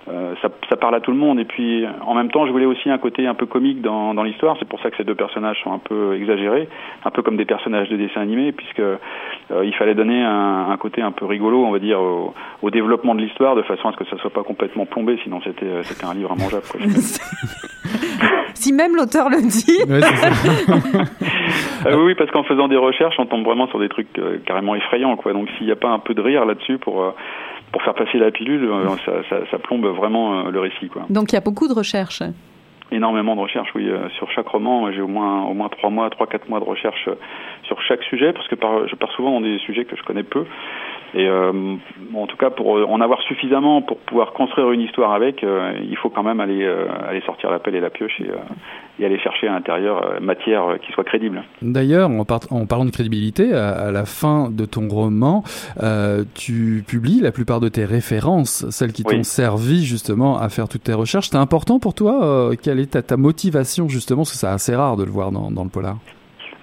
euh, 0.09 0.33
ça, 0.41 0.49
ça, 0.69 0.75
parle 0.77 0.95
à 0.95 0.99
tout 0.99 1.11
le 1.11 1.17
monde. 1.17 1.39
Et 1.39 1.45
puis, 1.45 1.85
en 2.05 2.15
même 2.15 2.31
temps, 2.31 2.45
je 2.47 2.51
voulais 2.51 2.65
aussi 2.65 2.89
un 2.89 2.97
côté 2.97 3.27
un 3.27 3.35
peu 3.35 3.45
comique 3.45 3.81
dans, 3.81 4.13
dans 4.13 4.23
l'histoire. 4.23 4.55
C'est 4.59 4.67
pour 4.67 4.81
ça 4.81 4.89
que 4.89 4.97
ces 4.97 5.03
deux 5.03 5.15
personnages 5.15 5.61
sont 5.63 5.71
un 5.71 5.77
peu 5.77 6.15
exagérés, 6.15 6.67
un 7.05 7.11
peu 7.11 7.21
comme 7.21 7.37
des 7.37 7.45
personnages 7.45 7.89
de 7.89 7.97
dessin 7.97 8.21
animé, 8.21 8.51
puisque 8.51 8.79
euh, 8.79 8.97
il 9.63 9.73
fallait 9.75 9.95
donner 9.95 10.23
un, 10.23 10.69
un, 10.71 10.77
côté 10.77 11.01
un 11.01 11.11
peu 11.11 11.25
rigolo, 11.25 11.63
on 11.65 11.71
va 11.71 11.79
dire, 11.79 12.01
au, 12.01 12.33
au 12.61 12.69
développement 12.71 13.13
de 13.13 13.21
l'histoire, 13.21 13.55
de 13.55 13.61
façon 13.61 13.89
à 13.89 13.91
ce 13.91 13.97
que 13.97 14.05
ça 14.05 14.17
soit 14.17 14.31
pas 14.31 14.43
complètement 14.43 14.85
plombé. 14.85 15.19
Sinon, 15.23 15.39
c'était 15.43 15.83
c'était 15.83 16.05
un 16.05 16.13
livre 16.13 16.33
immangeable. 16.35 16.63
Quoi, 16.71 16.81
si 18.53 18.73
même 18.73 18.95
l'auteur 18.95 19.29
le 19.29 19.41
dit. 19.41 19.83
Ouais, 19.87 20.01
euh, 21.91 22.05
oui, 22.05 22.15
parce 22.15 22.31
qu'en 22.31 22.43
faisant 22.43 22.67
des 22.67 22.77
recherches, 22.77 23.15
on 23.17 23.25
tombe 23.25 23.43
vraiment 23.43 23.67
sur 23.67 23.79
des 23.79 23.89
trucs 23.89 24.07
euh, 24.19 24.37
carrément 24.45 24.75
effrayants, 24.75 25.15
quoi. 25.15 25.33
Donc 25.33 25.49
s'il 25.57 25.65
n'y 25.65 25.71
a 25.71 25.75
pas 25.75 25.89
un 25.89 25.99
peu 25.99 26.13
de 26.13 26.21
rire 26.21 26.45
là-dessus 26.45 26.77
pour 26.77 27.01
euh, 27.01 27.11
pour 27.71 27.81
faire 27.83 27.93
passer 27.93 28.17
la 28.17 28.31
pilule, 28.31 28.69
ça, 29.05 29.13
ça, 29.29 29.37
ça, 29.49 29.59
plombe 29.59 29.85
vraiment 29.85 30.43
le 30.49 30.59
récit, 30.59 30.89
quoi. 30.89 31.03
Donc 31.09 31.31
il 31.31 31.35
y 31.35 31.37
a 31.37 31.41
beaucoup 31.41 31.67
de 31.67 31.73
recherches. 31.73 32.23
Énormément 32.91 33.35
de 33.35 33.41
recherches, 33.41 33.69
oui. 33.73 33.89
sur 34.17 34.29
chaque 34.31 34.47
roman, 34.47 34.91
j'ai 34.91 35.01
au 35.01 35.07
moins 35.07 35.43
au 35.43 35.53
moins 35.53 35.69
trois 35.69 35.89
mois, 35.89 36.09
trois 36.09 36.27
quatre 36.27 36.49
mois 36.49 36.59
de 36.59 36.65
recherche 36.65 37.07
sur 37.63 37.81
chaque 37.83 38.03
sujet, 38.03 38.33
parce 38.33 38.47
que 38.49 38.55
par, 38.55 38.87
je 38.87 38.95
pars 38.95 39.11
souvent 39.13 39.31
dans 39.31 39.41
des 39.41 39.57
sujets 39.59 39.85
que 39.85 39.95
je 39.95 40.03
connais 40.03 40.23
peu. 40.23 40.45
Et 41.13 41.27
euh, 41.27 41.75
en 42.13 42.27
tout 42.27 42.37
cas, 42.37 42.49
pour 42.49 42.69
en 42.69 43.01
avoir 43.01 43.21
suffisamment 43.23 43.81
pour 43.81 43.97
pouvoir 43.97 44.31
construire 44.31 44.71
une 44.71 44.81
histoire 44.81 45.11
avec, 45.11 45.43
euh, 45.43 45.73
il 45.83 45.97
faut 45.97 46.09
quand 46.09 46.23
même 46.23 46.39
aller, 46.39 46.63
euh, 46.63 46.85
aller 47.07 47.21
sortir 47.21 47.51
la 47.51 47.59
pelle 47.59 47.75
et 47.75 47.81
la 47.81 47.89
pioche 47.89 48.21
et, 48.21 48.29
et 49.01 49.05
aller 49.05 49.19
chercher 49.19 49.47
à 49.47 49.51
l'intérieur 49.51 50.21
matière 50.21 50.77
qui 50.81 50.91
soit 50.93 51.03
crédible. 51.03 51.43
D'ailleurs, 51.61 52.09
en, 52.09 52.23
par 52.23 52.39
en, 52.49 52.65
parlant 52.65 52.85
de 52.85 52.91
crédibilité, 52.91 53.53
à, 53.53 53.71
à, 53.71 53.91
la 53.91 54.05
fin 54.05 54.49
de 54.49 54.65
ton 54.65 54.87
roman, 54.87 55.43
tu 56.35 56.83
publies 56.87 57.19
la 57.21 57.31
plupart 57.31 57.59
de 57.59 57.67
tes 57.67 57.83
références, 57.83 58.69
celles 58.69 58.93
qui 58.93 59.03
t'ont 59.03 59.23
servi 59.23 59.83
justement 59.83 60.37
à 60.37 60.47
faire 60.49 60.69
toutes 60.69 60.83
tes 60.83 60.93
recherches. 60.93 61.29
C'est 61.29 61.37
important 61.37 61.79
pour 61.79 61.93
toi 61.93 62.51
Quelle 62.61 62.79
est 62.79 62.91
ta, 62.91 63.01
ta, 63.01 63.17
motivation 63.17 63.89
justement 63.89 64.21
Parce 64.21 64.31
que 64.31 64.37
c'est 64.37 64.47
assez 64.47 64.75
rare 64.75 64.95
de 64.95 65.03
le 65.03 65.11
voir 65.11 65.31
dans, 65.31 65.51
dans 65.51 65.63
le 65.63 65.69
polar? 65.69 65.97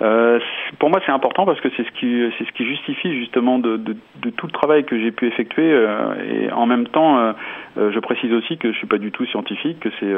Euh, 0.00 0.38
pour 0.78 0.90
moi, 0.90 1.00
c'est 1.06 1.12
important 1.12 1.46
parce 1.46 1.60
que 1.60 1.68
c'est 1.76 1.84
ce 1.84 1.90
qui 1.92 2.30
c'est 2.36 2.44
ce 2.44 2.52
qui 2.52 2.64
justifie 2.64 3.18
justement 3.18 3.58
de, 3.58 3.76
de, 3.76 3.96
de 4.22 4.30
tout 4.30 4.46
le 4.46 4.52
travail 4.52 4.84
que 4.84 4.98
j'ai 4.98 5.10
pu 5.10 5.26
effectuer 5.26 5.70
euh, 5.70 6.14
et 6.30 6.52
en 6.52 6.66
même 6.66 6.86
temps, 6.88 7.18
euh, 7.18 7.90
je 7.90 7.98
précise 8.00 8.32
aussi 8.32 8.58
que 8.58 8.72
je 8.72 8.76
suis 8.76 8.86
pas 8.86 8.98
du 8.98 9.10
tout 9.10 9.24
scientifique, 9.26 9.80
que 9.80 9.88
c'est 9.98 10.12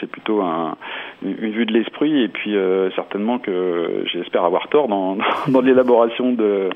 c'est 0.00 0.10
plutôt 0.10 0.40
un 0.40 0.76
une 1.22 1.50
vue 1.50 1.66
de 1.66 1.72
l'esprit 1.72 2.22
et 2.22 2.28
puis 2.28 2.56
euh, 2.56 2.90
certainement 2.92 3.38
que 3.38 4.04
j'espère 4.12 4.44
avoir 4.44 4.68
tort 4.68 4.88
dans, 4.92 5.18
dans 5.48 5.60
l'élaboration 5.60 6.32
de 6.32 6.70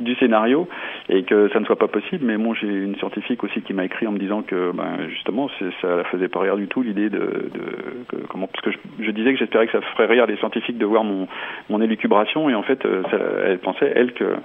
du 0.00 0.14
scénario 0.16 0.68
et 1.08 1.22
que 1.22 1.48
ça 1.52 1.60
ne 1.60 1.64
soit 1.64 1.78
pas 1.78 1.88
possible. 1.88 2.24
Mais 2.24 2.36
bon 2.36 2.54
j'ai 2.54 2.68
une 2.68 2.96
scientifique 2.96 3.42
aussi 3.44 3.62
qui 3.62 3.72
m'a 3.72 3.84
écrit 3.84 4.06
en 4.06 4.12
me 4.12 4.18
disant 4.18 4.42
que 4.42 4.72
ben, 4.72 5.08
justement 5.08 5.48
ça 5.80 5.96
la 5.96 6.04
faisait 6.04 6.28
pas 6.28 6.40
rire 6.40 6.56
du 6.56 6.68
tout 6.68 6.82
l'idée 6.82 7.08
de, 7.08 7.18
de 7.18 8.18
comment 8.28 8.46
parce 8.46 8.62
que 8.62 8.72
je, 8.72 9.04
je 9.04 9.10
disais 9.10 9.32
que 9.32 9.38
j'espérais 9.38 9.66
que 9.66 9.72
ça 9.72 9.80
ferait 9.80 10.06
rire 10.06 10.26
les 10.26 10.36
scientifiques 10.36 10.78
de 10.78 10.86
voir 10.86 11.04
mon 11.04 11.28
mon 11.70 11.80
élucubration 11.80 12.50
et 12.50 12.54
en 12.58 12.62
fait 12.62 12.82
ça, 12.82 13.18
elle 13.46 13.58
pensait 13.58 13.92
elle 13.94 14.12
que 14.12 14.36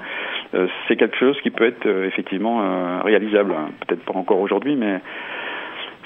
c'est 0.87 0.95
quelque 0.95 1.17
chose 1.17 1.35
qui 1.41 1.49
peut 1.49 1.65
être 1.65 1.87
effectivement 1.87 3.01
réalisable 3.03 3.55
peut-être 3.87 4.05
pas 4.05 4.13
encore 4.13 4.39
aujourd'hui 4.39 4.75
mais 4.75 5.01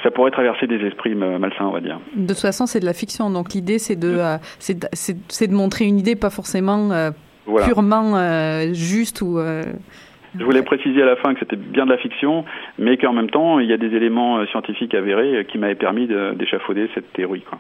ça 0.04 0.12
pourrait 0.12 0.32
traverser 0.32 0.68
des 0.68 0.78
esprits 0.86 1.16
malsains, 1.16 1.66
on 1.66 1.72
va 1.72 1.82
dire. 1.82 2.00
De 2.16 2.28
toute 2.28 2.42
façon, 2.42 2.66
c'est 2.66 2.80
de 2.80 2.86
la 2.86 2.94
fiction, 2.94 3.30
donc 3.30 3.54
l'idée, 3.54 3.80
c'est 3.80 3.96
de, 3.96 4.18
euh, 4.18 4.38
c'est 4.60 5.48
de, 5.48 5.56
montrer 5.56 5.86
une 5.86 6.00
idée, 6.00 6.16
pas 6.16 6.30
forcément 6.30 6.92
euh, 6.92 7.12
purement 7.66 8.16
euh, 8.16 8.74
juste 8.74 9.22
ou. 9.22 9.40
Je 10.38 10.44
voulais 10.44 10.64
préciser 10.64 11.02
à 11.02 11.06
la 11.06 11.16
fin 11.16 11.34
que 11.34 11.40
c'était 11.40 11.56
bien 11.56 11.86
de 11.86 11.92
la 11.92 11.98
fiction, 11.98 12.46
mais 12.78 12.98
qu'en 12.98 13.14
même 13.14 13.30
temps, 13.30 13.60
il 13.60 13.68
y 13.68 13.74
a 13.74 13.78
des 13.78 13.96
éléments 13.96 14.46
scientifiques 14.48 14.94
avérés 14.94 15.46
qui 15.50 15.58
m'avaient 15.58 15.76
permis 15.76 16.08
d'échafauder 16.36 16.90
cette 16.94 17.12
théorie. 17.14 17.42
Quoi. 17.42 17.60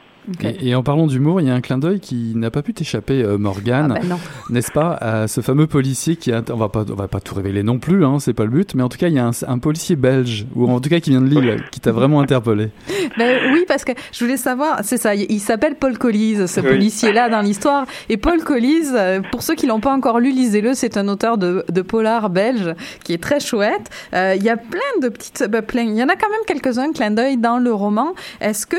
Et, 0.61 0.75
en 0.75 0.83
parlant 0.83 1.07
d'humour, 1.07 1.39
il 1.39 1.47
y 1.47 1.49
a 1.49 1.53
un 1.53 1.61
clin 1.61 1.77
d'œil 1.77 2.01
qui 2.01 2.33
n'a 2.35 2.51
pas 2.51 2.61
pu 2.61 2.73
t'échapper, 2.73 3.23
euh, 3.23 3.37
Morgane, 3.37 3.93
ah 3.95 3.99
ben 4.01 4.17
n'est-ce 4.49 4.71
pas 4.71 4.91
à 4.99 5.27
Ce 5.27 5.39
fameux 5.39 5.67
policier 5.67 6.17
qui 6.17 6.33
a, 6.33 6.41
on 6.51 6.57
va 6.57 6.67
pas, 6.67 6.83
on 6.89 6.95
va 6.95 7.07
pas 7.07 7.21
tout 7.21 7.33
révéler 7.33 7.63
non 7.63 7.79
plus, 7.79 8.03
hein, 8.03 8.19
c'est 8.19 8.33
pas 8.33 8.43
le 8.43 8.49
but, 8.49 8.75
mais 8.75 8.83
en 8.83 8.89
tout 8.89 8.97
cas, 8.97 9.07
il 9.07 9.13
y 9.13 9.19
a 9.19 9.29
un, 9.47 9.59
policier 9.59 9.95
belge 9.95 10.45
ou 10.53 10.69
en 10.69 10.81
tout 10.81 10.89
cas 10.89 10.99
qui 10.99 11.11
vient 11.11 11.21
de 11.21 11.27
Lille, 11.27 11.63
qui 11.71 11.79
t'a 11.79 11.91
vraiment 11.91 12.19
interpellé. 12.19 12.69
Ben, 13.17 13.51
oui, 13.51 13.63
parce 13.67 13.83
que 13.83 13.93
je 14.11 14.23
voulais 14.23 14.37
savoir, 14.37 14.81
c'est 14.83 14.97
ça, 14.97 15.15
il 15.15 15.39
s'appelle 15.39 15.75
Paul 15.79 15.97
Collise, 15.97 16.45
ce 16.45 16.59
policier-là 16.59 17.29
dans 17.29 17.41
l'histoire, 17.41 17.85
et 18.09 18.17
Paul 18.17 18.43
Collise, 18.43 18.93
euh, 18.95 19.21
pour 19.31 19.41
ceux 19.41 19.55
qui 19.55 19.65
l'ont 19.65 19.79
pas 19.79 19.91
encore 19.91 20.19
lu, 20.19 20.31
lisez-le, 20.31 20.73
c'est 20.75 20.97
un 20.97 21.07
auteur 21.07 21.37
de, 21.39 21.63
de, 21.67 21.81
polar 21.81 22.29
belge 22.29 22.56
qui 23.03 23.13
est 23.13 23.21
très 23.21 23.39
chouette. 23.39 23.89
Euh, 24.13 24.33
il 24.35 24.43
y 24.43 24.49
a 24.49 24.57
plein 24.57 25.01
de 25.01 25.09
petites, 25.09 25.45
ben, 25.49 25.63
il 25.75 25.95
y 25.95 26.03
en 26.03 26.09
a 26.09 26.15
quand 26.15 26.29
même 26.29 26.45
quelques-uns 26.47 26.91
clins 26.91 27.11
d'œil 27.11 27.37
dans 27.37 27.57
le 27.57 27.73
roman. 27.73 28.13
Est-ce 28.41 28.67
que 28.67 28.77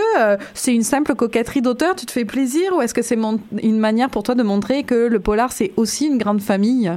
c'est 0.55 0.75
une 0.75 0.83
simple 0.83 1.15
coquette 1.15 1.49
d'auteur, 1.63 1.95
tu 1.97 2.07
te 2.07 2.13
fais 2.13 2.25
plaisir? 2.25 2.77
Ou 2.77 2.83
est-ce 2.83 2.95
que 2.95 3.03
c'est 3.03 3.19
une 3.63 3.79
manière 3.79 4.11
pour 4.11 4.23
toi 4.23 4.35
de 4.35 4.43
montrer 4.43 4.85
que 4.85 5.09
le 5.09 5.21
polar, 5.21 5.51
c'est 5.51 5.73
aussi 5.77 6.07
une 6.07 6.19
grande 6.19 6.41
famille? 6.41 6.91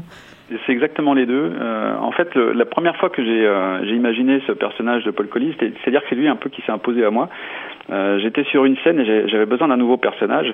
C'est 0.66 0.74
exactement 0.74 1.14
les 1.14 1.26
deux. 1.26 1.54
Euh, 1.62 1.96
en 1.98 2.12
fait, 2.12 2.36
la 2.36 2.66
première 2.66 2.98
fois 2.98 3.10
que 3.10 3.22
euh, 3.22 3.86
j'ai 3.86 3.96
imaginé 3.96 4.42
ce 4.48 4.52
personnage 4.52 5.06
de 5.06 5.12
Paul 5.12 5.28
Collis, 5.28 5.56
c'est-à-dire 5.60 6.02
que 6.02 6.08
c'est 6.10 6.16
lui 6.16 6.28
un 6.28 6.36
peu 6.36 6.50
qui 6.50 6.62
s'est 6.64 6.74
imposé 6.74 7.06
à 7.06 7.10
moi. 7.10 7.30
Euh, 7.90 8.20
j'étais 8.20 8.44
sur 8.46 8.66
une 8.66 8.76
scène 8.84 9.00
et 9.00 9.30
j'avais 9.30 9.46
besoin 9.46 9.70
d'un 9.70 9.78
nouveau 9.78 9.98
personnage. 9.98 10.54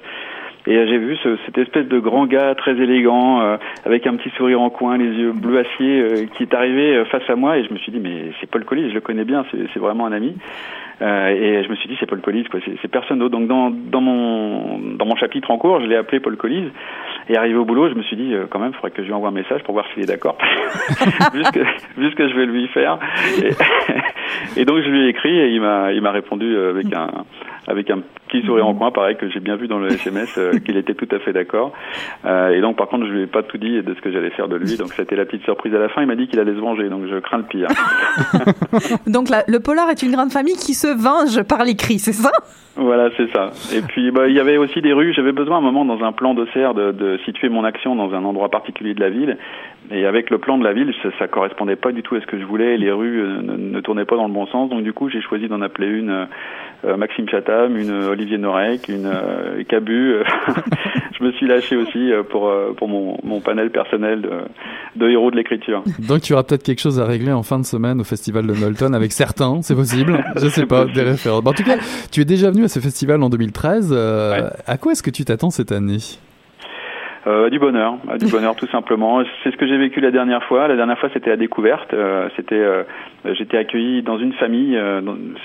Et 0.67 0.87
j'ai 0.87 0.97
vu 0.97 1.15
ce, 1.23 1.37
cette 1.45 1.57
espèce 1.57 1.87
de 1.87 1.99
grand 1.99 2.25
gars 2.25 2.53
très 2.55 2.73
élégant, 2.73 3.57
avec 3.85 4.05
un 4.05 4.15
petit 4.15 4.29
sourire 4.31 4.61
en 4.61 4.69
coin, 4.69 4.97
les 4.97 5.05
yeux 5.05 5.31
bleu 5.31 5.59
acier, 5.59 6.27
qui 6.35 6.43
est 6.43 6.53
arrivé 6.53 7.03
face 7.05 7.27
à 7.29 7.35
moi. 7.35 7.57
Et 7.57 7.63
je 7.63 7.73
me 7.73 7.77
suis 7.77 7.91
dit, 7.91 7.99
mais 7.99 8.31
c'est 8.39 8.49
Paul 8.49 8.65
Collis, 8.65 8.89
je 8.89 8.95
le 8.95 9.01
connais 9.01 9.23
bien, 9.23 9.45
c'est 9.51 9.79
vraiment 9.79 10.05
un 10.05 10.11
ami. 10.11 10.35
Euh, 11.01 11.27
et 11.29 11.63
je 11.63 11.69
me 11.69 11.75
suis 11.75 11.87
dit, 11.87 11.95
c'est 11.99 12.07
Paul 12.07 12.21
Collise, 12.21 12.47
quoi. 12.47 12.59
C'est 12.81 12.87
personne 12.87 13.19
d'autre. 13.19 13.31
Donc 13.31 13.47
dans, 13.47 13.69
dans, 13.69 14.01
mon, 14.01 14.79
dans 14.95 15.05
mon 15.05 15.15
chapitre 15.15 15.51
en 15.51 15.57
cours, 15.57 15.79
je 15.81 15.85
l'ai 15.85 15.95
appelé 15.95 16.19
Paul 16.19 16.37
Collise. 16.37 16.69
Et 17.29 17.37
arrivé 17.37 17.55
au 17.55 17.65
boulot, 17.65 17.89
je 17.89 17.93
me 17.93 18.03
suis 18.03 18.15
dit, 18.15 18.33
euh, 18.33 18.45
quand 18.49 18.59
même, 18.59 18.71
il 18.71 18.75
faudrait 18.75 18.91
que 18.91 19.01
je 19.01 19.07
lui 19.07 19.13
envoie 19.13 19.29
un 19.29 19.33
message 19.33 19.61
pour 19.63 19.73
voir 19.73 19.85
s'il 19.93 20.03
est 20.03 20.07
d'accord. 20.07 20.37
vu, 21.33 21.43
ce 21.43 21.51
que, 21.51 21.59
vu 21.97 22.09
ce 22.09 22.15
que 22.15 22.29
je 22.29 22.35
vais 22.35 22.45
lui 22.45 22.67
faire. 22.69 22.97
et 24.55 24.65
donc 24.65 24.81
je 24.83 24.89
lui 24.89 25.05
ai 25.05 25.09
écrit 25.09 25.37
et 25.37 25.49
il 25.49 25.61
m'a, 25.61 25.91
il 25.91 26.01
m'a 26.01 26.11
répondu 26.11 26.57
avec 26.57 26.93
un, 26.93 27.09
avec 27.67 27.89
un 27.89 27.99
petit 28.27 28.45
sourire 28.45 28.65
en 28.65 28.73
coin, 28.73 28.91
pareil 28.91 29.17
que 29.17 29.29
j'ai 29.29 29.39
bien 29.39 29.57
vu 29.57 29.67
dans 29.67 29.77
le 29.77 29.91
SMS, 29.91 30.37
euh, 30.37 30.57
qu'il 30.65 30.77
était 30.77 30.93
tout 30.93 31.07
à 31.11 31.19
fait 31.19 31.33
d'accord. 31.33 31.73
Euh, 32.25 32.49
et 32.49 32.61
donc 32.61 32.77
par 32.77 32.87
contre, 32.87 33.05
je 33.05 33.11
lui 33.11 33.23
ai 33.23 33.27
pas 33.27 33.43
tout 33.43 33.57
dit 33.57 33.81
de 33.81 33.93
ce 33.93 34.01
que 34.01 34.11
j'allais 34.11 34.29
faire 34.31 34.47
de 34.47 34.55
lui, 34.55 34.77
donc 34.77 34.93
c'était 34.93 35.15
la 35.15 35.25
petite 35.25 35.43
surprise 35.43 35.75
à 35.75 35.79
la 35.79 35.89
fin. 35.89 36.01
Il 36.01 36.07
m'a 36.07 36.15
dit 36.15 36.27
qu'il 36.27 36.39
allait 36.39 36.53
se 36.53 36.59
venger, 36.59 36.89
donc 36.89 37.03
je 37.09 37.17
crains 37.17 37.39
le 37.39 37.43
pire. 37.43 37.67
donc 39.07 39.27
le 39.29 39.59
polar 39.59 39.89
est 39.89 40.01
une 40.01 40.11
grande 40.11 40.31
famille 40.31 40.55
qui 40.55 40.73
se 40.73 40.87
venge 40.87 41.43
par 41.43 41.63
l'écrit, 41.65 41.99
c'est 41.99 42.13
ça? 42.13 42.31
Voilà, 42.77 43.09
c'est 43.17 43.27
ça. 43.31 43.49
Et 43.75 43.81
puis, 43.81 44.11
bah, 44.11 44.27
il 44.27 44.35
y 44.35 44.39
avait 44.39 44.57
aussi 44.57 44.81
des 44.81 44.93
rues. 44.93 45.11
J'avais 45.11 45.31
besoin 45.31 45.55
à 45.55 45.59
un 45.59 45.63
moment, 45.63 45.83
dans 45.83 46.03
un 46.05 46.11
plan 46.11 46.35
d'Auxerre, 46.35 46.75
de, 46.75 46.91
de 46.91 47.17
situer 47.25 47.49
mon 47.49 47.63
action 47.63 47.95
dans 47.95 48.13
un 48.13 48.23
endroit 48.23 48.49
particulier 48.49 48.93
de 48.93 48.99
la 48.99 49.09
ville. 49.09 49.37
Et 49.89 50.05
avec 50.05 50.29
le 50.29 50.37
plan 50.37 50.59
de 50.59 50.63
la 50.63 50.73
ville, 50.73 50.93
ça, 51.01 51.09
ça 51.17 51.27
correspondait 51.27 51.75
pas 51.75 51.91
du 51.91 52.03
tout 52.03 52.15
à 52.15 52.21
ce 52.21 52.27
que 52.27 52.37
je 52.37 52.45
voulais. 52.45 52.77
Les 52.77 52.91
rues 52.91 53.21
euh, 53.21 53.41
ne, 53.41 53.57
ne 53.57 53.79
tournaient 53.79 54.05
pas 54.05 54.16
dans 54.17 54.27
le 54.27 54.33
bon 54.33 54.45
sens. 54.47 54.69
Donc, 54.69 54.83
du 54.83 54.93
coup, 54.93 55.09
j'ai 55.09 55.21
choisi 55.21 55.47
d'en 55.47 55.61
appeler 55.61 55.87
une 55.87 56.27
euh, 56.85 56.97
Maxime 56.97 57.27
Chatham, 57.29 57.77
une 57.77 57.91
Olivier 57.91 58.37
Norek, 58.37 58.89
une 58.89 59.05
euh, 59.05 59.63
Cabu. 59.63 60.15
je 61.17 61.23
me 61.23 61.31
suis 61.31 61.47
lâché 61.47 61.75
aussi 61.75 62.11
pour, 62.29 62.51
pour 62.75 62.87
mon, 62.87 63.17
mon 63.23 63.39
panel 63.39 63.71
personnel 63.71 64.21
de, 64.21 64.31
de 64.95 65.09
héros 65.09 65.31
de 65.31 65.37
l'écriture. 65.37 65.83
Donc 66.07 66.21
tu 66.21 66.33
auras 66.33 66.43
peut-être 66.43 66.63
quelque 66.63 66.81
chose 66.81 66.99
à 66.99 67.05
régler 67.05 67.31
en 67.31 67.43
fin 67.43 67.59
de 67.59 67.65
semaine 67.65 67.99
au 68.01 68.03
festival 68.03 68.45
de 68.45 68.53
Knowlton 68.53 68.93
avec 68.93 69.11
certains, 69.11 69.61
c'est 69.61 69.75
possible. 69.75 70.23
Je 70.35 70.47
sais 70.47 70.65
pas, 70.65 70.85
des 70.85 71.01
références. 71.01 71.45
en 71.45 71.53
tout 71.53 71.63
cas, 71.63 71.77
tu 72.11 72.21
es 72.21 72.25
déjà 72.25 72.51
venu 72.51 72.65
à 72.65 72.67
ce 72.67 72.79
festival 72.79 73.23
en 73.23 73.29
2013. 73.29 73.93
À 73.93 74.77
quoi 74.77 74.91
est-ce 74.91 75.03
que 75.03 75.11
tu 75.11 75.25
t'attends 75.25 75.49
cette 75.49 75.71
année? 75.71 75.97
Euh, 77.27 77.49
du 77.49 77.59
bonheur, 77.59 77.97
du 78.19 78.27
bonheur 78.31 78.55
tout 78.55 78.67
simplement. 78.67 79.21
C'est 79.43 79.51
ce 79.51 79.57
que 79.57 79.67
j'ai 79.67 79.77
vécu 79.77 79.99
la 79.99 80.11
dernière 80.11 80.43
fois. 80.43 80.67
La 80.67 80.75
dernière 80.75 80.97
fois, 80.97 81.09
c'était 81.13 81.29
la 81.29 81.35
découverte. 81.37 81.93
Euh, 81.93 82.29
c'était, 82.35 82.55
euh, 82.55 82.83
j'étais 83.33 83.57
accueilli 83.57 84.01
dans 84.01 84.17
une 84.17 84.33
famille. 84.33 84.79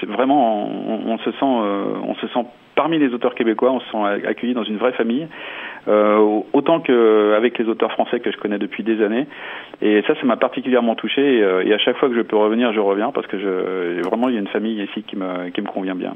c'est 0.01 0.09
vraiment, 0.09 0.69
on, 0.69 1.19
se 1.19 1.31
sent, 1.33 1.43
on 1.43 2.15
se 2.15 2.27
sent 2.29 2.47
parmi 2.75 2.99
les 2.99 3.13
auteurs 3.13 3.35
québécois, 3.35 3.73
on 3.73 3.81
se 3.81 3.91
sent 3.91 4.27
accueilli 4.27 4.55
dans 4.55 4.65
une 4.65 4.77
vraie 4.77 4.93
famille. 4.93 5.27
autant 6.53 6.81
qu'avec 6.81 7.59
les 7.59 7.69
auteurs 7.69 7.93
français 7.93 8.21
que 8.21 8.31
je 8.31 8.37
connais 8.37 8.59
depuis 8.59 8.85
des 8.85 9.03
années. 9.03 9.27
Et 9.81 10.03
ça, 10.07 10.15
ça 10.15 10.25
m'a 10.25 10.37
particulièrement 10.37 10.95
touché. 10.95 11.39
Et, 11.39 11.69
et, 11.69 11.75
à 11.75 11.79
chaque 11.79 11.97
fois 11.97 12.09
que 12.09 12.15
je 12.15 12.23
peux 12.23 12.37
revenir, 12.37 12.73
je 12.73 12.81
reviens 12.81 13.11
parce 13.11 13.27
que 13.27 13.39
je, 13.39 14.03
vraiment, 14.03 14.29
il 14.29 14.35
y 14.35 14.39
a 14.39 14.41
une 14.41 14.49
famille 14.49 14.81
ici 14.83 15.03
qui 15.03 15.17
me, 15.17 15.49
qui 15.51 15.61
me 15.61 15.67
convient 15.67 15.97
bien. 15.97 16.15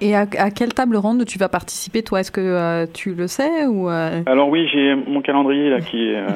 Et 0.00 0.14
à, 0.14 0.26
quelle 0.26 0.74
table 0.74 0.96
ronde 0.96 1.24
tu 1.24 1.38
vas 1.38 1.48
participer, 1.48 2.02
toi? 2.02 2.20
Est-ce 2.20 2.30
que 2.30 2.40
euh, 2.40 2.86
tu 2.92 3.14
le 3.14 3.26
sais 3.26 3.66
ou 3.66 3.88
euh? 3.90 4.22
Alors 4.26 4.48
oui, 4.48 4.68
j'ai 4.72 4.94
mon 4.94 5.22
calendrier 5.22 5.70
là 5.70 5.80
qui 5.80 6.10
est. 6.10 6.16
Euh, 6.16 6.28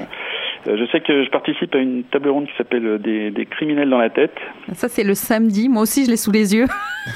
je 0.66 0.84
sais 0.90 1.00
que 1.00 1.24
je 1.24 1.30
participe 1.30 1.74
à 1.74 1.78
une 1.78 2.02
table 2.04 2.28
ronde 2.28 2.46
qui 2.46 2.56
s'appelle 2.56 2.98
des, 2.98 3.30
des, 3.30 3.46
criminels 3.46 3.90
dans 3.90 3.98
la 3.98 4.10
tête. 4.10 4.34
Ça 4.74 4.88
c'est 4.88 5.04
le 5.04 5.14
samedi. 5.14 5.68
Moi 5.68 5.82
aussi, 5.82 6.04
je 6.04 6.10
l'ai 6.10 6.16
sous 6.16 6.32
les 6.32 6.54
yeux. 6.54 6.66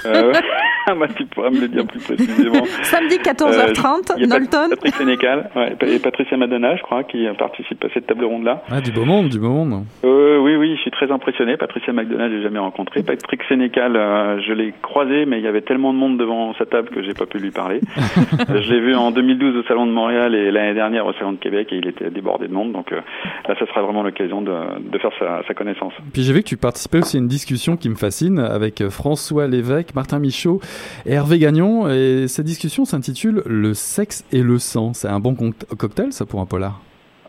Moi, 0.96 1.08
tu 1.08 1.26
pourras 1.26 1.50
me 1.50 1.60
le 1.60 1.68
dire 1.68 1.86
plus 1.86 1.98
précisément. 1.98 2.64
Samedi 2.82 3.16
14h30, 3.16 4.22
euh, 4.22 4.26
Nolton. 4.26 4.70
Patrick 4.70 4.94
Sénécal 4.94 5.50
ouais, 5.56 5.76
et 5.82 5.98
Patricia 5.98 6.36
Madonna, 6.36 6.76
je 6.76 6.82
crois, 6.82 7.02
qui 7.04 7.26
participe 7.38 7.84
à 7.84 7.88
cette 7.92 8.06
table 8.06 8.24
ronde-là. 8.24 8.62
Ah, 8.70 8.80
du 8.80 8.92
beau 8.92 9.04
monde, 9.04 9.28
du 9.28 9.40
beau 9.40 9.48
monde. 9.48 9.84
Euh, 10.04 10.38
oui, 10.38 10.54
oui, 10.56 10.76
je 10.76 10.82
suis 10.82 10.90
très 10.92 11.10
impressionné. 11.10 11.56
Patricia 11.56 11.92
McDonald, 11.92 12.32
j'ai 12.32 12.42
jamais 12.42 12.60
rencontré. 12.60 13.02
Patrick 13.02 13.42
Sénécal, 13.48 13.96
euh, 13.96 14.40
je 14.46 14.52
l'ai 14.52 14.72
croisé, 14.80 15.26
mais 15.26 15.38
il 15.38 15.44
y 15.44 15.48
avait 15.48 15.62
tellement 15.62 15.92
de 15.92 15.98
monde 15.98 16.18
devant 16.18 16.54
sa 16.54 16.66
table 16.66 16.90
que 16.90 17.02
j'ai 17.02 17.14
pas 17.14 17.26
pu 17.26 17.38
lui 17.38 17.50
parler. 17.50 17.80
je 18.48 18.72
l'ai 18.72 18.80
vu 18.80 18.94
en 18.94 19.10
2012 19.10 19.56
au 19.56 19.62
Salon 19.64 19.86
de 19.86 19.92
Montréal 19.92 20.34
et 20.34 20.52
l'année 20.52 20.74
dernière 20.74 21.06
au 21.06 21.12
Salon 21.14 21.32
de 21.32 21.38
Québec 21.38 21.68
et 21.72 21.76
il 21.76 21.88
était 21.88 22.10
débordé 22.10 22.46
de 22.46 22.52
monde. 22.52 22.72
Donc 22.72 22.92
euh, 22.92 23.00
là, 23.48 23.56
ça 23.58 23.66
sera 23.66 23.82
vraiment 23.82 24.04
l'occasion 24.04 24.40
de, 24.40 24.52
de, 24.80 24.98
faire 24.98 25.12
sa, 25.18 25.42
sa 25.48 25.54
connaissance. 25.54 25.94
Puis 26.12 26.22
j'ai 26.22 26.32
vu 26.32 26.42
que 26.42 26.48
tu 26.48 26.56
participais 26.56 26.98
aussi 26.98 27.16
à 27.16 27.20
une 27.20 27.28
discussion 27.28 27.76
qui 27.76 27.88
me 27.88 27.96
fascine 27.96 28.38
avec 28.38 28.88
François 28.88 29.48
Lévesque, 29.48 29.94
Martin 29.94 30.20
Michaud 30.20 30.60
Hervé 31.06 31.38
Gagnon. 31.38 31.88
Et 31.88 32.26
cette 32.28 32.46
discussion 32.46 32.84
s'intitule 32.84 33.42
Le 33.46 33.74
sexe 33.74 34.24
et 34.32 34.42
le 34.42 34.58
sang. 34.58 34.92
C'est 34.94 35.08
un 35.08 35.20
bon 35.20 35.34
cocktail, 35.76 36.12
ça, 36.12 36.24
pour 36.26 36.40
un 36.40 36.46
polar? 36.46 36.80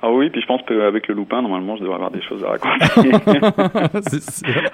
Ah 0.01 0.11
oui, 0.11 0.29
puis 0.29 0.41
je 0.41 0.45
pense 0.45 0.61
qu'avec 0.67 1.07
le 1.07 1.15
loupin, 1.15 1.41
normalement, 1.41 1.75
je 1.75 1.81
devrais 1.81 1.95
avoir 1.95 2.11
des 2.11 2.21
choses 2.21 2.43
à 2.43 2.49
raconter. 2.49 3.09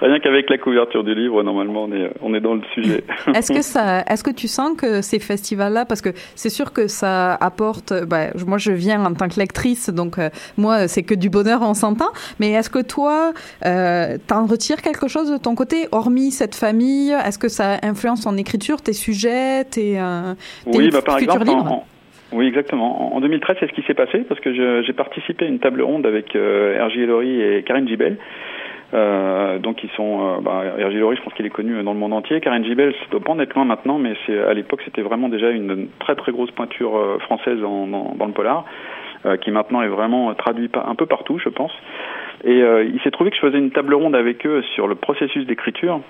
Rien 0.00 0.20
qu'avec 0.20 0.50
la 0.50 0.58
couverture 0.58 1.02
du 1.02 1.14
livre, 1.14 1.42
normalement, 1.42 1.84
on 1.84 1.92
est, 1.92 2.10
on 2.20 2.34
est 2.34 2.40
dans 2.40 2.54
le 2.54 2.62
sujet. 2.74 3.04
est-ce 3.34 3.52
que 3.52 3.62
ça, 3.62 4.02
est-ce 4.02 4.22
que 4.22 4.30
tu 4.30 4.48
sens 4.48 4.76
que 4.76 5.00
ces 5.00 5.18
festivals-là, 5.18 5.84
parce 5.86 6.02
que 6.02 6.10
c'est 6.34 6.50
sûr 6.50 6.72
que 6.72 6.88
ça 6.88 7.34
apporte, 7.34 7.92
bah, 8.04 8.28
moi 8.46 8.58
je 8.58 8.72
viens 8.72 9.04
en 9.04 9.14
tant 9.14 9.28
que 9.28 9.38
lectrice, 9.38 9.90
donc 9.90 10.18
euh, 10.18 10.28
moi 10.56 10.88
c'est 10.88 11.02
que 11.02 11.14
du 11.14 11.30
bonheur, 11.30 11.62
on 11.62 11.74
s'entend, 11.74 12.10
mais 12.38 12.52
est-ce 12.52 12.70
que 12.70 12.82
toi, 12.82 13.32
euh, 13.64 14.18
t'en 14.26 14.46
retires 14.46 14.82
quelque 14.82 15.08
chose 15.08 15.30
de 15.30 15.38
ton 15.38 15.54
côté, 15.54 15.88
hormis 15.92 16.30
cette 16.32 16.54
famille? 16.54 17.10
Est-ce 17.10 17.38
que 17.38 17.48
ça 17.48 17.78
influence 17.82 18.22
ton 18.22 18.36
écriture, 18.36 18.82
tes 18.82 18.92
sujets, 18.92 19.64
tes, 19.64 19.98
euh, 19.98 20.34
oui, 20.66 20.90
bah, 20.90 21.02
par 21.02 21.18
exemple, 21.18 21.46
oui, 22.34 22.46
exactement. 22.46 23.14
En 23.14 23.20
2013, 23.20 23.56
c'est 23.60 23.66
ce 23.68 23.72
qui 23.72 23.82
s'est 23.82 23.94
passé 23.94 24.24
parce 24.28 24.40
que 24.40 24.52
j'ai 24.82 24.92
participé 24.92 25.44
à 25.44 25.48
une 25.48 25.60
table 25.60 25.82
ronde 25.82 26.04
avec 26.04 26.34
euh, 26.36 26.84
R.J. 26.84 27.00
Et 27.00 27.62
Karine 27.62 27.88
Gibel. 27.88 28.18
Euh, 28.92 29.58
donc 29.58 29.82
ils 29.82 29.90
sont, 29.90 30.20
euh, 30.20 30.40
bah, 30.40 30.62
je 30.78 31.22
pense 31.22 31.34
qu'il 31.34 31.46
est 31.46 31.50
connu 31.50 31.82
dans 31.82 31.92
le 31.92 31.98
monde 31.98 32.12
entier. 32.12 32.40
Karine 32.40 32.64
Gibel, 32.64 32.92
ça 32.92 33.06
doit 33.10 33.20
pas 33.20 33.32
en 33.32 33.40
être 33.40 33.54
loin 33.54 33.64
maintenant, 33.64 33.98
mais 33.98 34.14
c'est 34.26 34.38
à 34.38 34.54
l'époque 34.54 34.82
c'était 34.84 35.02
vraiment 35.02 35.28
déjà 35.28 35.50
une 35.50 35.88
très 35.98 36.14
très 36.14 36.32
grosse 36.32 36.50
pointure 36.52 36.96
euh, 36.96 37.18
française 37.20 37.62
en, 37.64 37.86
dans 37.86 38.26
le 38.26 38.32
polar, 38.32 38.64
euh, 39.26 39.36
qui 39.36 39.50
maintenant 39.50 39.82
est 39.82 39.88
vraiment 39.88 40.32
traduit 40.34 40.70
un 40.74 40.94
peu 40.94 41.06
partout, 41.06 41.38
je 41.38 41.48
pense. 41.48 41.72
Et 42.44 42.58
il 42.58 43.00
s'est 43.02 43.10
trouvé 43.10 43.30
que 43.30 43.36
je 43.36 43.40
faisais 43.40 43.56
une 43.56 43.70
table 43.70 43.94
ronde 43.94 44.14
avec 44.14 44.44
eux 44.44 44.62
sur 44.74 44.86
le 44.86 44.96
processus 44.96 45.46
d'écriture. 45.46 46.00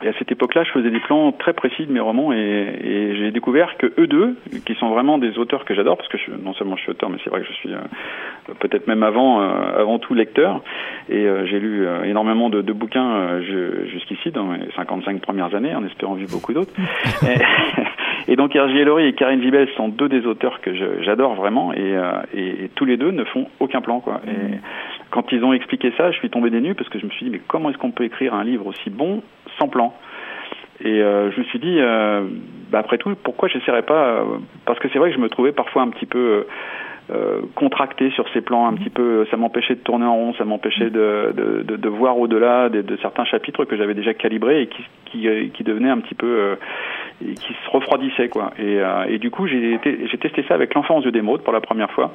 Et 0.00 0.08
à 0.08 0.12
cette 0.18 0.32
époque-là, 0.32 0.64
je 0.64 0.70
faisais 0.70 0.90
des 0.90 1.00
plans 1.00 1.32
très 1.32 1.52
précis 1.52 1.86
de 1.86 1.92
mes 1.92 2.00
romans 2.00 2.32
et, 2.32 2.36
et 2.36 3.16
j'ai 3.16 3.30
découvert 3.30 3.76
que 3.76 3.92
eux 3.98 4.06
deux, 4.06 4.36
qui 4.64 4.74
sont 4.74 4.88
vraiment 4.88 5.18
des 5.18 5.38
auteurs 5.38 5.64
que 5.64 5.74
j'adore, 5.74 5.96
parce 5.96 6.08
que 6.08 6.18
je, 6.18 6.32
non 6.32 6.54
seulement 6.54 6.76
je 6.76 6.82
suis 6.82 6.90
auteur, 6.90 7.10
mais 7.10 7.18
c'est 7.22 7.30
vrai 7.30 7.40
que 7.40 7.46
je 7.46 7.52
suis 7.52 7.72
euh, 7.72 8.54
peut-être 8.58 8.88
même 8.88 9.02
avant, 9.02 9.42
euh, 9.42 9.80
avant 9.80 9.98
tout 9.98 10.14
lecteur. 10.14 10.62
Et 11.08 11.26
euh, 11.26 11.46
j'ai 11.46 11.60
lu 11.60 11.86
énormément 12.04 12.48
de, 12.48 12.62
de 12.62 12.72
bouquins 12.72 13.40
jusqu'ici 13.42 14.30
dans 14.30 14.44
mes 14.44 14.60
55 14.74 15.20
premières 15.20 15.54
années, 15.54 15.74
en 15.74 15.84
espérant 15.84 16.14
vivre 16.14 16.32
beaucoup 16.32 16.52
d'autres. 16.52 16.72
et, 17.22 18.32
et, 18.32 18.36
donc 18.36 18.56
Hergé 18.56 18.84
Laurie 18.84 19.06
et 19.06 19.12
Karine 19.12 19.40
Vibel 19.40 19.68
sont 19.76 19.88
deux 19.88 20.08
des 20.08 20.26
auteurs 20.26 20.60
que 20.62 20.74
j'adore 21.02 21.34
vraiment, 21.34 21.72
et, 21.74 21.96
et, 22.34 22.70
tous 22.74 22.86
les 22.86 22.96
deux 22.96 23.10
ne 23.12 23.24
font 23.24 23.46
aucun 23.60 23.80
plan, 23.80 24.00
quoi. 24.00 24.20
Et 24.26 24.56
quand 25.10 25.30
ils 25.30 25.44
ont 25.44 25.52
expliqué 25.52 25.92
ça, 25.96 26.10
je 26.10 26.18
suis 26.18 26.30
tombé 26.30 26.50
des 26.50 26.60
nues 26.60 26.74
parce 26.74 26.88
que 26.88 26.98
je 26.98 27.04
me 27.04 27.10
suis 27.10 27.26
dit 27.26 27.30
mais 27.30 27.40
comment 27.46 27.70
est-ce 27.70 27.78
qu'on 27.78 27.90
peut 27.90 28.04
écrire 28.04 28.34
un 28.34 28.44
livre 28.44 28.66
aussi 28.66 28.88
bon 28.90 29.22
sans 29.58 29.68
plan 29.68 29.94
et 30.84 31.00
euh, 31.00 31.30
je 31.30 31.38
me 31.38 31.44
suis 31.44 31.58
dit, 31.58 31.76
euh, 31.78 32.22
bah 32.70 32.80
après 32.80 32.98
tout, 32.98 33.14
pourquoi 33.22 33.48
j'essaierais 33.48 33.82
pas 33.82 34.04
euh, 34.04 34.24
Parce 34.64 34.78
que 34.80 34.88
c'est 34.88 34.98
vrai 34.98 35.10
que 35.10 35.16
je 35.16 35.20
me 35.20 35.28
trouvais 35.28 35.52
parfois 35.52 35.82
un 35.82 35.88
petit 35.88 36.06
peu 36.06 36.46
contracté 37.56 38.10
sur 38.12 38.26
ces 38.32 38.40
plans, 38.40 38.66
un 38.66 38.72
petit 38.72 38.88
peu, 38.88 39.26
ça 39.30 39.36
m'empêchait 39.36 39.74
de 39.74 39.80
tourner 39.80 40.06
en 40.06 40.14
rond, 40.14 40.34
ça 40.34 40.46
m'empêchait 40.46 40.88
de, 40.88 41.88
voir 41.88 42.18
au-delà 42.18 42.70
de, 42.70 42.96
certains 43.02 43.26
chapitres 43.26 43.66
que 43.66 43.76
j'avais 43.76 43.92
déjà 43.92 44.14
calibrés 44.14 44.62
et 44.62 44.68
qui, 45.50 45.62
devenaient 45.62 45.90
un 45.90 45.98
petit 45.98 46.14
peu, 46.14 46.56
qui 47.20 47.52
se 47.52 47.70
refroidissaient 47.70 48.30
quoi. 48.30 48.54
Et, 48.58 49.18
du 49.18 49.30
coup, 49.30 49.46
j'ai 49.46 49.78
testé 50.22 50.42
ça 50.48 50.54
avec 50.54 50.72
l'enfance 50.72 51.04
de 51.04 51.10
d'émeraude 51.10 51.42
pour 51.42 51.52
la 51.52 51.60
première 51.60 51.90
fois. 51.90 52.12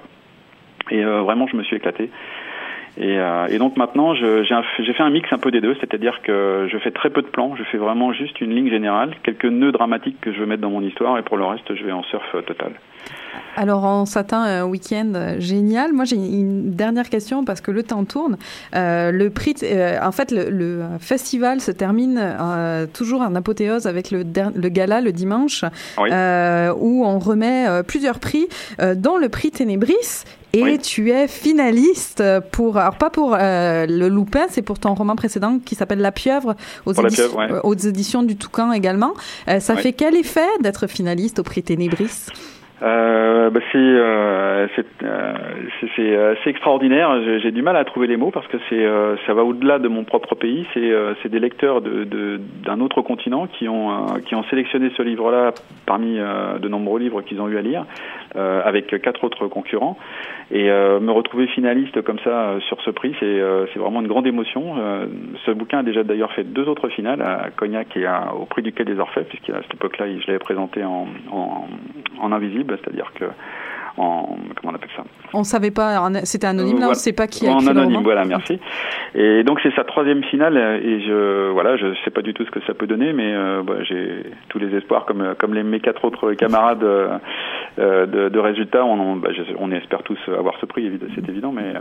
Et 0.89 1.04
vraiment, 1.04 1.45
je 1.45 1.58
me 1.58 1.63
suis 1.63 1.76
éclaté. 1.76 2.10
Et, 2.99 3.19
euh, 3.19 3.47
et, 3.47 3.60
donc 3.60 3.77
maintenant, 3.77 4.15
j'ai 4.15 4.93
fait 4.93 5.03
un 5.03 5.10
mix 5.10 5.31
un 5.31 5.38
peu 5.38 5.51
des 5.51 5.62
deux, 5.62 5.75
c'est-à-dire 5.79 6.21
que 6.23 6.67
je 6.71 6.77
fais 6.79 6.91
très 6.91 7.10
peu 7.10 7.21
de 7.21 7.27
plans, 7.27 7.55
je 7.55 7.63
fais 7.63 7.77
vraiment 7.77 8.12
juste 8.12 8.41
une 8.41 8.55
ligne 8.55 8.69
générale, 8.69 9.15
quelques 9.23 9.45
nœuds 9.45 9.71
dramatiques 9.71 10.19
que 10.19 10.33
je 10.33 10.39
veux 10.39 10.47
mettre 10.47 10.63
dans 10.63 10.71
mon 10.71 10.81
histoire, 10.81 11.17
et 11.17 11.21
pour 11.21 11.38
le 11.38 11.45
reste, 11.45 11.75
je 11.75 11.83
vais 11.83 11.91
en 11.91 12.03
surf 12.03 12.36
total. 12.45 12.71
Alors 13.57 13.83
on 13.85 14.05
s'attend 14.05 14.43
à 14.43 14.49
un 14.49 14.65
week-end 14.65 15.11
euh, 15.15 15.39
génial. 15.39 15.91
Moi 15.91 16.05
j'ai 16.05 16.15
une 16.15 16.69
dernière 16.71 17.09
question 17.09 17.43
parce 17.43 17.59
que 17.59 17.71
le 17.71 17.81
temps 17.81 18.05
tourne. 18.05 18.37
Euh, 18.75 19.11
le 19.11 19.31
prix, 19.31 19.55
euh, 19.63 19.97
en 19.99 20.11
fait, 20.11 20.31
le, 20.31 20.51
le, 20.51 20.83
festival 20.99 21.59
se 21.59 21.71
termine 21.71 22.19
euh, 22.21 22.85
toujours 22.85 23.21
en 23.21 23.33
apothéose 23.33 23.87
avec 23.87 24.11
le, 24.11 24.23
le 24.55 24.69
gala 24.69 25.01
le 25.01 25.11
dimanche, 25.11 25.65
oui. 25.97 26.09
où 26.79 27.03
on 27.03 27.17
remet 27.17 27.65
plusieurs 27.87 28.19
prix, 28.19 28.47
dont 28.95 29.17
le 29.17 29.27
prix 29.27 29.49
Ténébris. 29.49 30.23
Et 30.53 30.63
oui. 30.63 30.79
tu 30.79 31.11
es 31.11 31.27
finaliste 31.27 32.23
pour, 32.51 32.77
alors 32.77 32.95
pas 32.95 33.09
pour 33.09 33.35
le 33.37 34.07
Loupin, 34.07 34.45
c'est 34.49 34.61
pour 34.61 34.79
ton 34.79 34.93
roman 34.93 35.15
précédent 35.15 35.59
qui 35.63 35.75
s'appelle 35.75 35.99
La 35.99 36.11
Pieuvre 36.11 36.55
aux, 36.85 36.93
édi 36.93 37.15
pieuvre, 37.15 37.37
ouais. 37.37 37.59
aux 37.63 37.75
éditions 37.75 38.23
du 38.23 38.37
Toucan 38.37 38.71
également. 38.71 39.13
ça 39.59 39.75
fait 39.75 39.93
quel 39.93 40.15
effet 40.15 40.47
d'être 40.61 40.87
finaliste 40.87 41.39
au 41.39 41.43
prix 41.43 41.63
Ténébris? 41.63 42.27
Euh, 42.83 43.49
bah 43.49 43.59
c'est 43.71 43.77
euh, 43.77 44.67
c'est 45.95 46.15
assez 46.15 46.49
extraordinaire. 46.49 47.39
J'ai 47.39 47.51
du 47.51 47.61
mal 47.61 47.75
à 47.75 47.83
trouver 47.85 48.07
les 48.07 48.17
mots 48.17 48.31
parce 48.31 48.47
que 48.47 48.57
c'est 48.69 48.85
euh, 48.85 49.15
ça 49.25 49.33
va 49.33 49.43
au-delà 49.43 49.79
de 49.79 49.87
mon 49.87 50.03
propre 50.03 50.35
pays. 50.35 50.65
C'est 50.73 50.91
euh, 50.91 51.13
des 51.25 51.39
lecteurs 51.39 51.81
d'un 51.81 52.05
de, 52.05 52.39
d'un 52.63 52.79
autre 52.79 53.01
continent 53.01 53.47
qui 53.47 53.67
ont 53.67 53.91
euh, 53.91 54.19
qui 54.25 54.35
ont 54.35 54.43
sélectionné 54.45 54.91
ce 54.95 55.01
livre-là 55.01 55.53
parmi 55.85 56.19
euh, 56.19 56.59
de 56.59 56.67
nombreux 56.67 56.99
livres 56.99 57.21
qu'ils 57.21 57.41
ont 57.41 57.49
eu 57.49 57.57
à 57.57 57.61
lire 57.61 57.85
avec 58.35 59.01
quatre 59.01 59.23
autres 59.23 59.47
concurrents. 59.47 59.97
Et 60.51 60.65
me 60.65 61.11
retrouver 61.11 61.47
finaliste 61.47 62.03
comme 62.03 62.19
ça 62.19 62.53
sur 62.67 62.79
ce 62.81 62.91
prix, 62.91 63.15
c'est 63.19 63.41
c'est 63.73 63.79
vraiment 63.79 64.01
une 64.01 64.07
grande 64.07 64.27
émotion. 64.27 64.75
ce 65.45 65.51
bouquin 65.51 65.79
a 65.79 65.83
déjà 65.83 66.03
d'ailleurs 66.03 66.31
fait 66.33 66.43
deux 66.43 66.67
autres 66.67 66.87
finales 66.89 67.21
à 67.21 67.49
Cognac 67.55 67.97
et 67.97 68.05
à, 68.05 68.33
au 68.39 68.45
prix 68.45 68.61
du 68.61 68.73
Quai 68.73 68.85
des 68.85 68.99
Orfèvres, 68.99 69.27
puisqu'à 69.27 69.61
cette 69.63 69.73
époque-là, 69.73 70.05
je 70.19 70.27
l'avais 70.27 70.39
présenté 70.39 70.83
en, 70.83 71.07
en, 71.31 71.67
en 72.21 72.31
invisible, 72.31 72.66
c'est-à-dire 72.69 73.12
que 73.15 73.25
en 73.97 74.38
comment 74.56 74.71
on 74.71 74.75
appelle 74.75 74.89
ça? 74.95 75.03
On 75.34 75.43
savait 75.43 75.71
pas, 75.71 76.10
c'était 76.23 76.47
anonyme 76.47 76.80
là, 76.80 76.89
on 76.89 76.93
sait 76.93 77.13
pas 77.13 77.27
qui 77.27 77.47
a 77.47 77.51
en 77.51 77.65
anonyme, 77.65 78.01
voilà, 78.03 78.25
merci. 78.25 78.60
Et 79.15 79.43
donc 79.43 79.60
c'est 79.63 79.73
sa 79.75 79.84
troisième 79.84 80.23
finale 80.23 80.58
et 80.58 81.01
je 81.01 81.49
voilà, 81.51 81.77
je 81.77 81.88
sais 82.06 82.12
pas 82.12 82.21
du 82.21 82.34
tout 82.34 82.45
ce 82.45 82.51
que 82.51 82.60
ça 82.67 82.73
peut 82.73 82.88
donner, 82.88 83.13
mais 83.13 83.34
euh, 83.34 83.63
bah, 83.63 83.75
j'ai 83.82 84.23
tous 84.49 84.60
les 84.60 84.75
espoirs 84.75 85.06
comme 85.06 85.36
comme 85.39 85.53
les 85.53 85.63
mes 85.63 85.80
quatre 85.80 86.06
autres 86.06 86.34
camarades 86.34 86.84
euh, 86.84 87.17
de, 87.77 88.30
de, 88.30 88.39
résultats, 88.39 88.86
on 88.86 89.15
bah, 89.15 89.30
je, 89.36 89.41
on 89.60 89.71
espère 89.71 90.03
tous 90.03 90.19
avoir 90.27 90.56
ce 90.60 90.65
prix, 90.65 90.91
c'est 91.15 91.27
évident, 91.27 91.51
mais 91.51 91.75
euh, 91.75 91.80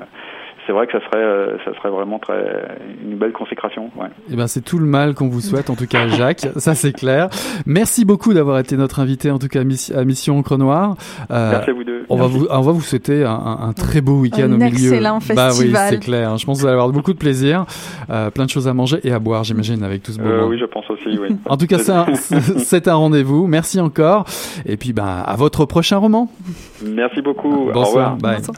c'est 0.66 0.72
vrai 0.72 0.86
que 0.86 0.92
ça 0.92 1.00
serait, 1.06 1.56
ça 1.64 1.74
serait 1.78 1.90
vraiment 1.90 2.18
très, 2.18 2.68
une 3.04 3.16
belle 3.16 3.32
consécration. 3.32 3.90
Ouais. 3.96 4.08
Eh 4.30 4.36
ben, 4.36 4.46
c'est 4.46 4.62
tout 4.62 4.78
le 4.78 4.86
mal 4.86 5.14
qu'on 5.14 5.28
vous 5.28 5.40
souhaite, 5.40 5.70
en 5.70 5.74
tout 5.76 5.86
cas, 5.86 6.08
Jacques. 6.08 6.46
ça, 6.56 6.74
c'est 6.74 6.92
clair. 6.92 7.28
Merci 7.66 8.04
beaucoup 8.04 8.34
d'avoir 8.34 8.58
été 8.58 8.76
notre 8.76 9.00
invité, 9.00 9.30
en 9.30 9.38
tout 9.38 9.48
cas, 9.48 9.60
à 9.60 10.04
Mission 10.04 10.38
Encre 10.38 10.58
Noire. 10.58 10.96
Euh, 11.30 11.50
Merci 11.52 11.70
à 11.70 11.72
vous 11.72 11.84
deux. 11.84 12.04
On 12.08 12.16
va 12.16 12.26
vous, 12.26 12.46
on 12.50 12.60
va 12.60 12.72
vous 12.72 12.80
souhaiter 12.80 13.24
un, 13.24 13.58
un 13.60 13.72
très 13.72 14.00
beau 14.00 14.20
week-end 14.20 14.44
au 14.52 14.56
milieu. 14.56 14.68
excellent 14.68 15.20
festival. 15.20 15.50
Bah 15.52 15.56
oui, 15.58 15.88
c'est 15.90 16.00
clair. 16.00 16.36
Je 16.36 16.46
pense 16.46 16.58
que 16.58 16.62
vous 16.62 16.66
allez 16.66 16.74
avoir 16.74 16.90
beaucoup 16.90 17.12
de 17.12 17.18
plaisir, 17.18 17.64
euh, 18.10 18.30
plein 18.30 18.44
de 18.44 18.50
choses 18.50 18.68
à 18.68 18.74
manger 18.74 18.98
et 19.04 19.12
à 19.12 19.18
boire, 19.18 19.44
j'imagine, 19.44 19.82
avec 19.82 20.02
tout 20.02 20.12
ce 20.12 20.18
beau 20.18 20.26
euh, 20.26 20.46
Oui, 20.46 20.58
je 20.58 20.64
pense 20.66 20.88
aussi, 20.90 21.18
oui. 21.18 21.36
en 21.48 21.56
tout 21.56 21.66
cas, 21.66 21.78
c'est 21.78 21.92
un, 21.92 22.92
un 22.92 22.94
rendez-vous. 22.96 23.46
Merci 23.46 23.80
encore. 23.80 24.24
Et 24.64 24.76
puis, 24.76 24.92
ben, 24.92 25.22
à 25.24 25.36
votre 25.36 25.64
prochain 25.64 25.98
roman. 25.98 26.30
Merci 26.84 27.22
beaucoup. 27.22 27.70
Bonsoir. 27.72 27.76
Au 27.76 27.86
revoir. 27.86 28.16
Bye. 28.16 28.36
Bonsoir. 28.38 28.56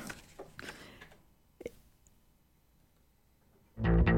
Thank 3.85 4.09
you. 4.09 4.18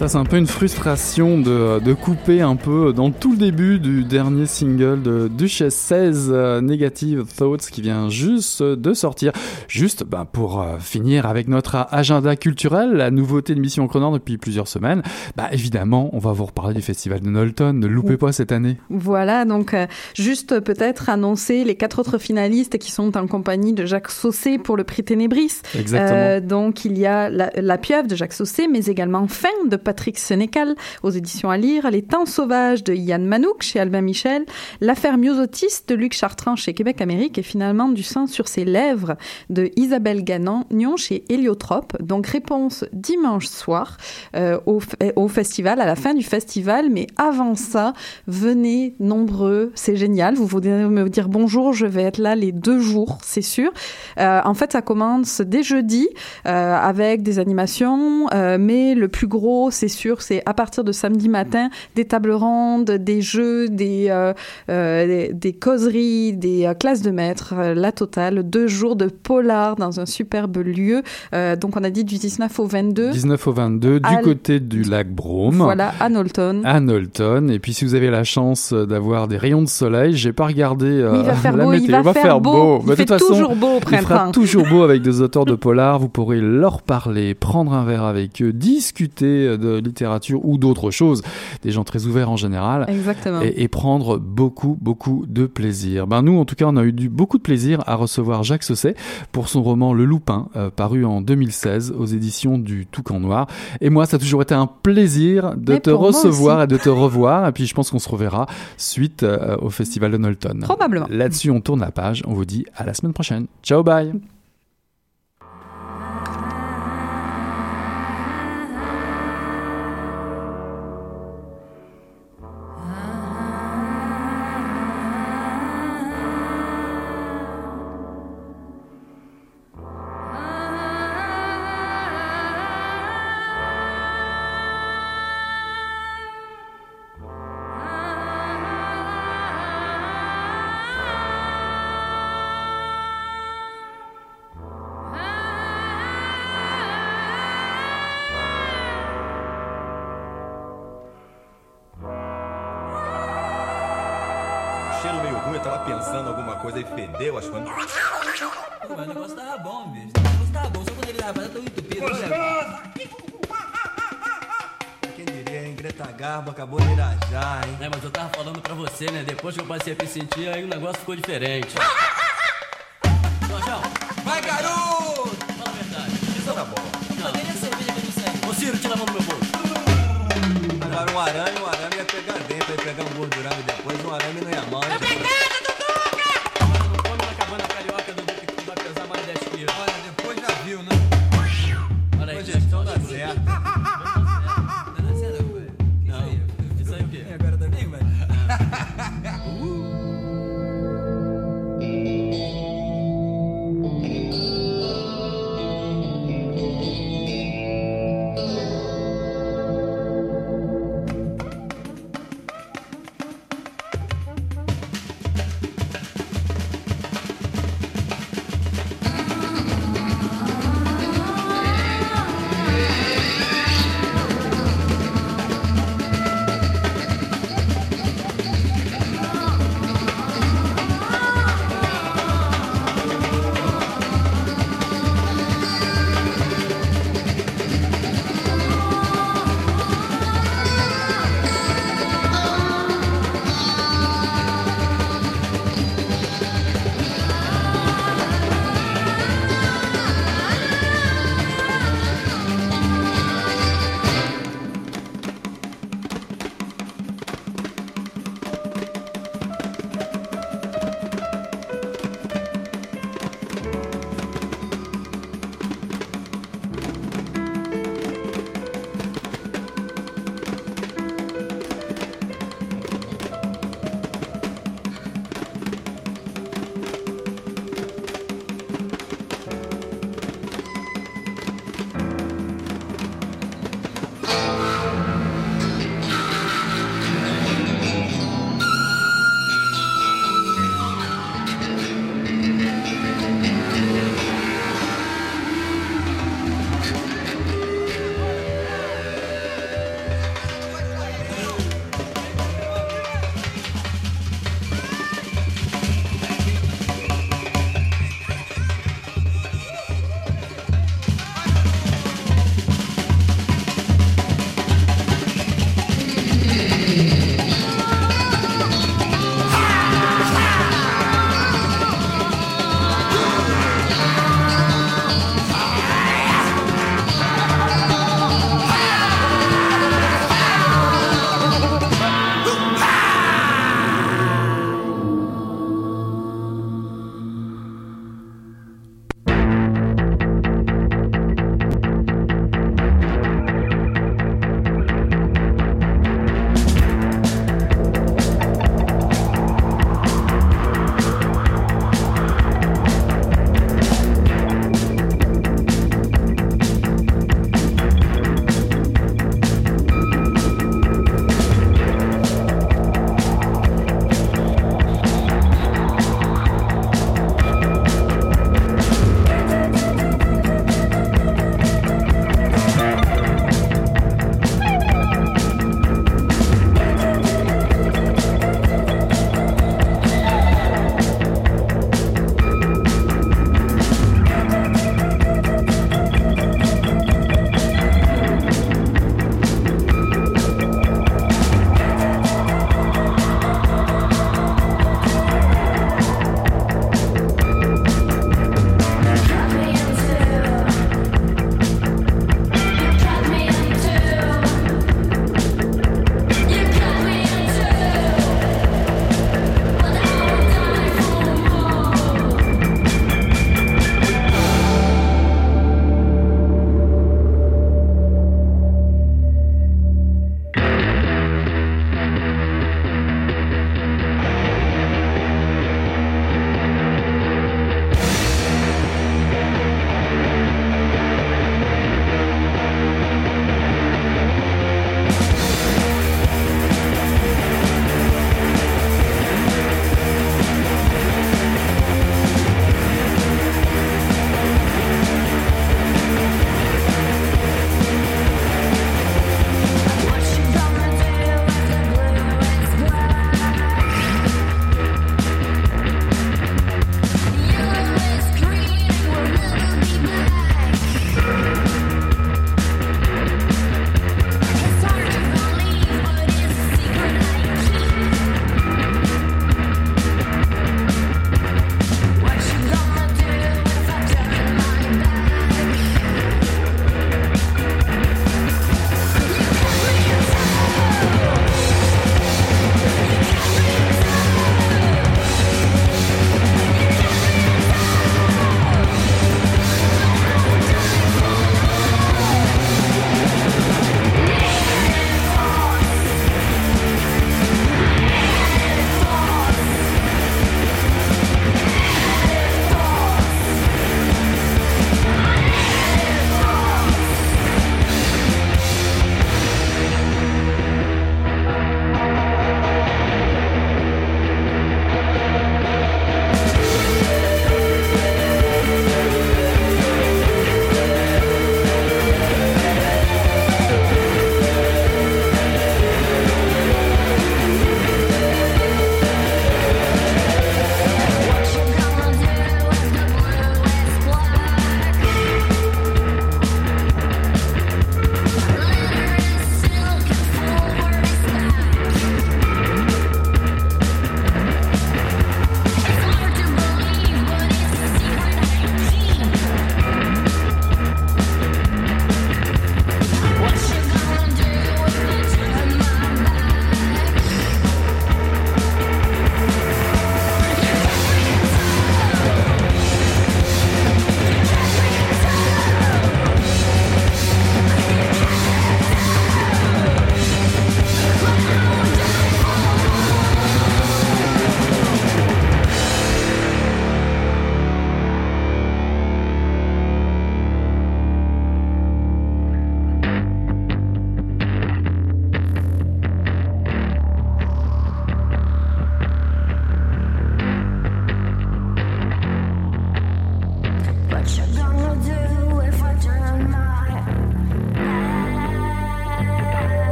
Ça, 0.00 0.08
c'est 0.08 0.16
un 0.16 0.24
peu 0.24 0.38
une 0.38 0.46
frustration 0.46 1.38
de, 1.38 1.78
de, 1.78 1.92
couper 1.92 2.40
un 2.40 2.56
peu 2.56 2.94
dans 2.94 3.10
tout 3.10 3.32
le 3.32 3.36
début 3.36 3.78
du 3.78 4.02
dernier 4.02 4.46
single 4.46 5.02
de 5.02 5.28
Duchesse 5.28 5.74
16, 5.74 6.30
euh, 6.32 6.62
Negative 6.62 7.26
Thoughts, 7.36 7.68
qui 7.70 7.82
vient 7.82 8.08
juste 8.08 8.62
de 8.62 8.94
sortir. 8.94 9.32
Juste 9.68 10.04
bah, 10.04 10.26
pour 10.32 10.62
euh, 10.62 10.78
finir 10.78 11.26
avec 11.26 11.48
notre 11.48 11.86
agenda 11.90 12.34
culturel, 12.34 12.92
la 12.92 13.10
nouveauté 13.10 13.54
de 13.54 13.60
Mission 13.60 13.86
Chronor 13.88 14.12
depuis 14.12 14.38
plusieurs 14.38 14.68
semaines. 14.68 15.02
Bah, 15.36 15.50
évidemment, 15.52 16.08
on 16.14 16.18
va 16.18 16.32
vous 16.32 16.46
reparler 16.46 16.72
du 16.72 16.80
festival 16.80 17.20
de 17.20 17.28
Nolton. 17.28 17.74
Ne 17.74 17.86
loupez 17.86 18.16
pas 18.16 18.32
cette 18.32 18.52
année. 18.52 18.78
Voilà, 18.88 19.44
donc 19.44 19.74
euh, 19.74 19.86
juste 20.14 20.60
peut-être 20.60 21.10
annoncer 21.10 21.62
les 21.62 21.74
quatre 21.74 21.98
autres 21.98 22.16
finalistes 22.16 22.78
qui 22.78 22.90
sont 22.90 23.18
en 23.18 23.26
compagnie 23.26 23.74
de 23.74 23.84
Jacques 23.84 24.10
Saucé 24.10 24.56
pour 24.56 24.78
le 24.78 24.84
prix 24.84 25.04
Ténébris. 25.04 25.60
Exactement. 25.78 26.40
donc 26.40 26.86
il 26.86 26.96
y 26.96 27.04
a 27.04 27.28
la, 27.28 27.50
la 27.54 27.76
pieuvre 27.76 28.08
de 28.08 28.16
Jacques 28.16 28.32
Saucé, 28.32 28.66
mais 28.66 28.86
également 28.86 29.28
Fin 29.28 29.48
de 29.68 29.76
Patrick 29.90 30.20
Sénécal 30.20 30.76
aux 31.02 31.10
éditions 31.10 31.50
à 31.50 31.56
lire, 31.56 31.90
Les 31.90 32.02
Temps 32.02 32.24
sauvages 32.24 32.84
de 32.84 32.94
Yann 32.94 33.26
Manouk 33.26 33.62
chez 33.62 33.80
Albin 33.80 34.02
Michel, 34.02 34.44
L'affaire 34.80 35.18
Myosotis 35.18 35.82
de 35.88 35.96
Luc 35.96 36.12
Chartrand 36.12 36.54
chez 36.54 36.74
Québec 36.74 37.00
Amérique 37.00 37.38
et 37.38 37.42
finalement 37.42 37.88
Du 37.88 38.04
sang 38.04 38.28
sur 38.28 38.46
ses 38.46 38.64
lèvres 38.64 39.16
de 39.48 39.72
Isabelle 39.74 40.22
Gagnon 40.22 40.64
chez 40.96 41.24
Héliotrope. 41.28 42.00
Donc 42.00 42.28
réponse 42.28 42.84
dimanche 42.92 43.48
soir 43.48 43.96
euh, 44.36 44.60
au, 44.66 44.78
au 45.16 45.26
festival, 45.26 45.80
à 45.80 45.86
la 45.86 45.96
fin 45.96 46.14
du 46.14 46.22
festival. 46.22 46.88
Mais 46.88 47.08
avant 47.16 47.56
ça, 47.56 47.92
venez 48.28 48.94
nombreux, 49.00 49.72
c'est 49.74 49.96
génial. 49.96 50.36
Vous 50.36 50.46
voulez 50.46 50.70
me 50.70 51.08
dire 51.08 51.28
bonjour, 51.28 51.72
je 51.72 51.86
vais 51.86 52.04
être 52.04 52.18
là 52.18 52.36
les 52.36 52.52
deux 52.52 52.78
jours, 52.78 53.18
c'est 53.24 53.42
sûr. 53.42 53.72
Euh, 54.20 54.40
en 54.44 54.54
fait, 54.54 54.70
ça 54.70 54.82
commence 54.82 55.40
dès 55.40 55.64
jeudi 55.64 56.08
euh, 56.46 56.76
avec 56.76 57.24
des 57.24 57.40
animations, 57.40 58.28
mais 58.60 58.94
le 58.94 59.08
plus 59.08 59.26
gros, 59.26 59.72
c'est 59.80 59.88
sûr, 59.88 60.20
c'est 60.20 60.42
à 60.44 60.52
partir 60.52 60.84
de 60.84 60.92
samedi 60.92 61.30
matin, 61.30 61.70
des 61.96 62.04
tables 62.04 62.32
rondes, 62.32 62.90
des 62.90 63.22
jeux, 63.22 63.66
des, 63.70 64.08
euh, 64.10 64.34
euh, 64.68 65.06
des, 65.06 65.32
des 65.32 65.52
causeries, 65.54 66.34
des 66.34 66.66
euh, 66.66 66.74
classes 66.74 67.00
de 67.00 67.10
maîtres, 67.10 67.54
la 67.74 67.90
totale, 67.90 68.42
deux 68.42 68.66
jours 68.66 68.94
de 68.94 69.06
polar 69.06 69.76
dans 69.76 69.98
un 69.98 70.04
superbe 70.04 70.58
lieu. 70.58 71.02
Donc, 71.32 71.78
on 71.78 71.84
a 71.84 71.88
dit 71.88 72.04
du 72.04 72.16
19 72.16 72.60
au 72.60 72.66
22. 72.66 73.10
19 73.12 73.46
au 73.46 73.52
22, 73.52 74.00
du 74.00 74.16
côté 74.22 74.60
du 74.60 74.82
lac 74.82 75.10
Brome. 75.10 75.56
Voilà, 75.56 75.94
à 75.98 76.10
Knowlton. 76.10 76.60
À 76.64 76.80
Knowlton. 76.80 77.48
Et 77.48 77.58
puis, 77.58 77.72
si 77.72 77.86
vous 77.86 77.94
avez 77.94 78.10
la 78.10 78.24
chance 78.24 78.74
d'avoir 78.74 79.28
des 79.28 79.38
rayons 79.38 79.62
de 79.62 79.68
soleil, 79.68 80.14
j'ai 80.14 80.34
pas 80.34 80.46
regardé 80.46 80.86
il 80.86 81.24
va 81.24 81.34
faire 81.34 81.56
la 81.56 81.64
beau, 81.64 81.72
il 81.72 81.90
va 81.90 82.12
faire 82.12 82.40
beau. 82.40 82.80
Il 82.82 82.90
de 82.90 82.94
fait 82.96 83.06
toute 83.06 83.18
façon, 83.18 83.28
toujours 83.28 83.56
beau 83.56 83.76
au 83.76 83.80
il 83.90 83.98
fera 83.98 84.30
toujours 84.30 84.66
beau 84.70 84.82
avec 84.82 85.00
des 85.00 85.22
auteurs 85.22 85.46
de 85.46 85.54
polar. 85.54 85.98
Vous 85.98 86.10
pourrez 86.10 86.40
leur 86.40 86.82
parler, 86.82 87.34
prendre 87.34 87.72
un 87.72 87.84
verre 87.84 88.04
avec 88.04 88.42
eux, 88.42 88.52
discuter 88.52 89.56
de 89.56 89.69
littérature 89.78 90.44
ou 90.44 90.58
d'autres 90.58 90.90
choses. 90.90 91.22
Des 91.62 91.70
gens 91.70 91.84
très 91.84 92.06
ouverts 92.06 92.30
en 92.30 92.36
général. 92.36 92.86
Exactement. 92.88 93.40
Et, 93.42 93.54
et 93.56 93.68
prendre 93.68 94.18
beaucoup, 94.18 94.76
beaucoup 94.80 95.24
de 95.28 95.46
plaisir. 95.46 96.06
Ben 96.06 96.22
nous, 96.22 96.38
en 96.38 96.44
tout 96.44 96.54
cas, 96.54 96.66
on 96.66 96.76
a 96.76 96.84
eu 96.84 96.92
du, 96.92 97.08
beaucoup 97.08 97.38
de 97.38 97.42
plaisir 97.42 97.82
à 97.86 97.94
recevoir 97.94 98.42
Jacques 98.42 98.62
Sausset 98.62 98.94
pour 99.32 99.48
son 99.48 99.62
roman 99.62 99.92
Le 99.92 100.04
Loupin, 100.04 100.48
euh, 100.56 100.70
paru 100.70 101.04
en 101.04 101.20
2016 101.20 101.94
aux 101.96 102.06
éditions 102.06 102.58
du 102.58 102.86
Toucan 102.86 103.20
Noir. 103.20 103.46
Et 103.80 103.90
moi, 103.90 104.06
ça 104.06 104.16
a 104.16 104.20
toujours 104.20 104.42
été 104.42 104.54
un 104.54 104.66
plaisir 104.66 105.56
de 105.56 105.74
Mais 105.74 105.80
te 105.80 105.90
recevoir 105.90 106.62
et 106.62 106.66
de 106.66 106.76
te 106.76 106.88
revoir. 106.88 107.48
Et 107.48 107.52
puis, 107.52 107.66
je 107.66 107.74
pense 107.74 107.90
qu'on 107.90 107.98
se 107.98 108.08
reverra 108.08 108.46
suite 108.76 109.22
euh, 109.22 109.56
au 109.60 109.70
Festival 109.70 110.12
de 110.12 110.16
Knowlton. 110.16 110.60
Probablement. 110.62 111.06
Là-dessus, 111.10 111.50
on 111.50 111.60
tourne 111.60 111.80
la 111.80 111.90
page. 111.90 112.22
On 112.26 112.34
vous 112.34 112.44
dit 112.44 112.64
à 112.76 112.84
la 112.84 112.94
semaine 112.94 113.12
prochaine. 113.12 113.46
Ciao, 113.62 113.82
bye. 113.82 114.12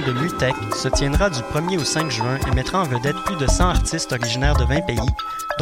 De 0.00 0.12
MUTEC 0.12 0.54
se 0.74 0.88
tiendra 0.88 1.28
du 1.28 1.40
1er 1.40 1.78
au 1.78 1.84
5 1.84 2.10
juin 2.10 2.38
et 2.46 2.54
mettra 2.54 2.80
en 2.80 2.84
vedette 2.84 3.16
plus 3.26 3.36
de 3.36 3.46
100 3.46 3.68
artistes 3.68 4.12
originaires 4.12 4.56
de 4.56 4.64
20 4.64 4.80
pays, 4.86 4.96